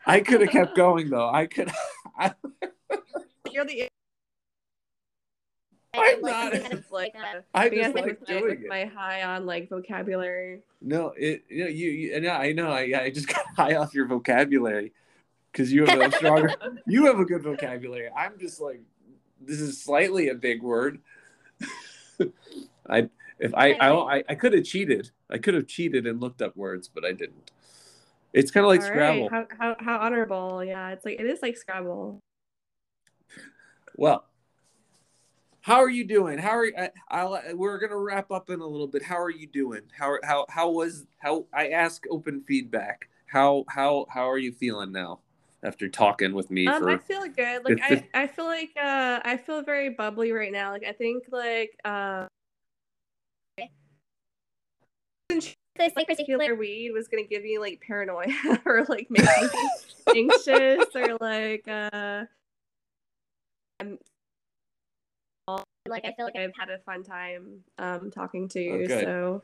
[0.06, 1.30] I could have kept going though.
[1.30, 1.70] I could.
[2.18, 2.34] I,
[3.52, 3.90] You're the
[5.94, 7.16] I'm like, not- something kind of like
[7.54, 7.54] like.
[7.54, 8.70] I just like with my, doing with it.
[8.70, 10.62] my high on like vocabulary.
[10.82, 11.44] No, it.
[11.50, 11.90] You know, you.
[11.90, 12.70] you and I know.
[12.72, 13.04] I.
[13.04, 14.94] I just got high off your vocabulary
[15.52, 16.54] because you have a stronger.
[16.88, 18.10] you have a good vocabulary.
[18.16, 18.82] I'm just like,
[19.42, 21.00] this is slightly a big word.
[22.90, 23.10] I.
[23.40, 23.74] If I.
[23.74, 23.92] I.
[23.92, 25.12] I, I could have cheated.
[25.30, 27.52] I could have cheated and looked up words, but I didn't.
[28.34, 29.30] It's kind of like All right, Scrabble.
[29.30, 30.64] How, how how honorable.
[30.64, 32.20] Yeah, it's like it is like Scrabble.
[33.98, 34.26] Well,
[35.62, 36.40] how are you doing?
[36.40, 36.74] How are you?
[36.78, 39.04] I, I'll, we're gonna wrap up in a little bit.
[39.04, 39.82] How are you doing?
[39.98, 41.46] How how how was how?
[41.54, 43.10] I ask open feedback.
[43.28, 45.20] How how how are you feeling now
[45.64, 46.90] after talking with me Um, for?
[46.90, 47.64] I feel good.
[47.64, 50.72] Like I, I feel like uh I feel very bubbly right now.
[50.72, 52.26] Like I think like uh
[55.30, 58.28] This like particular particular weed was gonna give me like paranoia
[58.66, 59.70] or like make me
[60.16, 62.26] anxious or like uh
[65.88, 68.88] like I feel like I've had a fun time um talking to Oh, you.
[68.88, 69.04] good.
[69.04, 69.44] so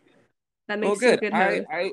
[0.68, 1.20] that Oh, makes you a good.
[1.20, 1.68] good I, host.
[1.72, 1.92] I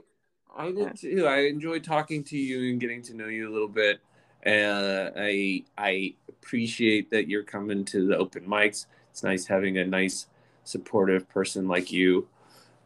[0.57, 0.93] I did Yeah.
[0.97, 1.27] too.
[1.27, 4.01] I enjoyed talking to you and getting to know you a little bit.
[4.47, 8.87] Uh, I I appreciate that you're coming to the open mics.
[9.11, 10.27] It's nice having a nice,
[10.65, 12.29] supportive person like you.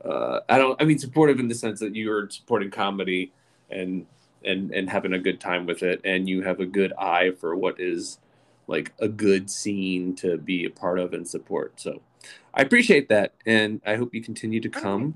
[0.05, 0.81] Uh, I don't.
[0.81, 3.33] I mean, supportive in the sense that you're supporting comedy
[3.71, 4.07] and
[4.45, 7.57] and and having a good time with it, and you have a good eye for
[7.57, 8.19] what is
[8.69, 11.81] like a good scene to be a part of and support.
[11.81, 12.01] So,
[12.55, 15.15] I appreciate that, and I hope you continue to come.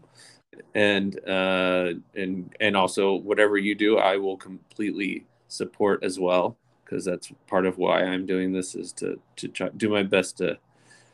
[0.75, 7.07] And uh and and also whatever you do i will completely support as well because
[7.07, 10.59] that's part of why i'm doing this is to to try do my best to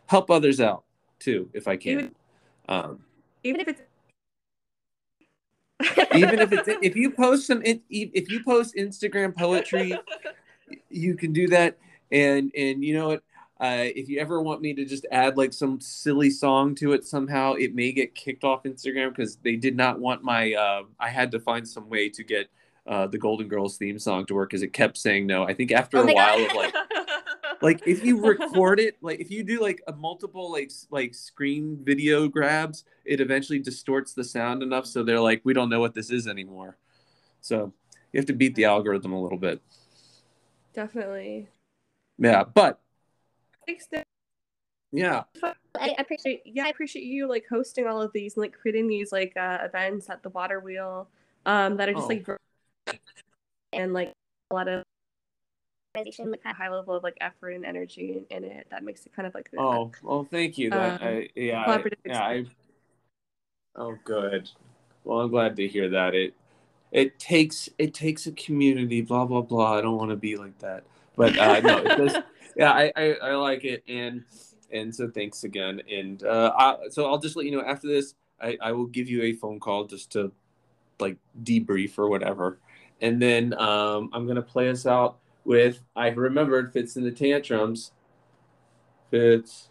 [0.07, 0.82] help others out
[1.20, 1.93] too if i can.
[1.93, 2.14] Even-
[2.68, 2.99] um
[3.45, 3.82] Even if it's
[6.14, 9.97] even if it's if you post some if if you post instagram poetry
[10.91, 11.78] you can do that
[12.11, 13.22] and and you know what
[13.61, 17.04] uh, if you ever want me to just add like some silly song to it
[17.04, 21.09] somehow it may get kicked off instagram because they did not want my uh, i
[21.09, 22.48] had to find some way to get
[22.86, 25.72] uh, the golden girls theme song to work because it kept saying no i think
[25.72, 26.50] after Oh a while God.
[26.50, 26.74] of like
[27.62, 31.78] like if you record it like if you do like a multiple like like screen
[31.82, 35.92] video grabs it eventually distorts the sound enough so they're like we don't know what
[35.92, 36.78] this is anymore
[37.40, 37.72] so
[38.12, 39.61] you have to beat the algorithm a little bit
[40.74, 41.48] Definitely.
[42.18, 42.80] Yeah but
[43.66, 44.04] Thanks, Nick.
[44.92, 45.24] yeah.
[45.78, 49.12] I appreciate yeah, I appreciate you like hosting all of these and like creating these
[49.12, 51.08] like uh, events at the water wheel
[51.44, 52.08] um that are just Oh.
[52.08, 52.26] like
[53.74, 54.12] and like
[54.50, 54.82] a lot of
[55.94, 59.04] organization like a high level of like effort and energy in, in it that makes
[59.04, 62.22] it kind of like oh well thank you that Um, I, yeah I, collaborative yeah
[62.22, 62.44] I,
[63.76, 64.48] oh good.
[65.04, 66.14] Well i'm glad to hear that.
[66.14, 66.34] It
[66.90, 69.74] it takes it takes a community blah blah blah.
[69.76, 70.84] I don't want to be like that
[71.18, 72.16] but uh no it does
[72.56, 74.24] yeah I, I i like it and
[74.72, 78.14] and so thanks again and uh I, so i'll just let you know after this
[78.40, 80.32] i i will give you a phone call just to
[81.00, 82.58] like debrief or whatever.
[83.00, 87.92] And then um i'm gonna play us out with i remembered Fitz and the Tantrums.
[89.10, 89.68] Fitz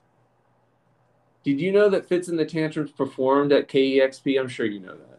[1.44, 4.96] did you know that Fitz and the Tantrums performed at kexp i'm sure you know
[4.96, 5.17] that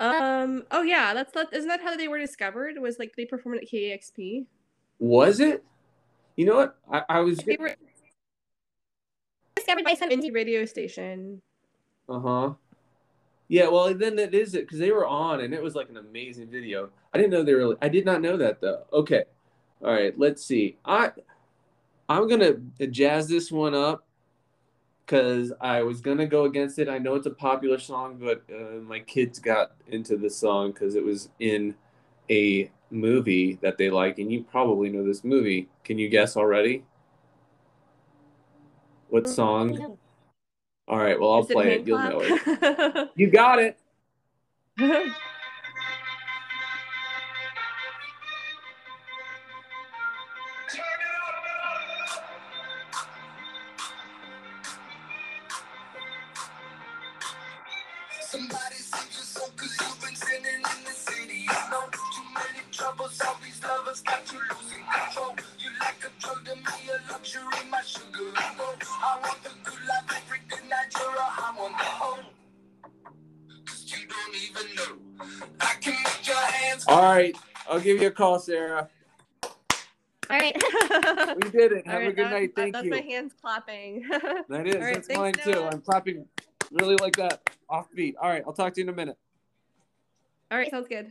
[0.00, 3.60] um oh yeah that's not isn't that how they were discovered was like they performed
[3.60, 4.46] at KEXP
[4.98, 5.62] was it
[6.36, 7.74] you know what i, I was they were
[9.56, 11.42] discovered by some indie radio station
[12.08, 12.54] Uh-huh.
[13.48, 15.96] Yeah, well then it is it because they were on and it was like an
[15.96, 16.90] amazing video.
[17.12, 18.84] I didn't know they were I did not know that though.
[18.92, 19.24] Okay.
[19.82, 20.76] All right, let's see.
[20.84, 21.10] I
[22.08, 22.54] I'm gonna
[22.90, 24.06] jazz this one up
[25.10, 26.88] because I was gonna go against it.
[26.88, 30.94] I know it's a popular song, but uh, my kids got into this song because
[30.94, 31.74] it was in
[32.30, 35.68] a movie that they like, and you probably know this movie.
[35.82, 36.84] Can you guess already?
[39.08, 39.98] What song?
[40.86, 41.86] All right, well I'll Is play Hand it.
[41.88, 43.10] You'll know it.
[43.16, 43.78] You got it.
[78.20, 78.88] call, Sara.
[79.42, 80.54] All right.
[81.42, 81.86] We did it.
[81.86, 82.52] Have a good night.
[82.54, 82.90] Thank that's you.
[82.90, 84.06] my hands clapping.
[84.48, 84.76] That is.
[84.76, 85.62] Right, That's mine too.
[85.62, 86.26] I'm clapping
[86.70, 88.14] really like that, offbeat.
[88.20, 89.16] All right, I'll talk to you in a minute.
[90.50, 91.08] All right, sounds good.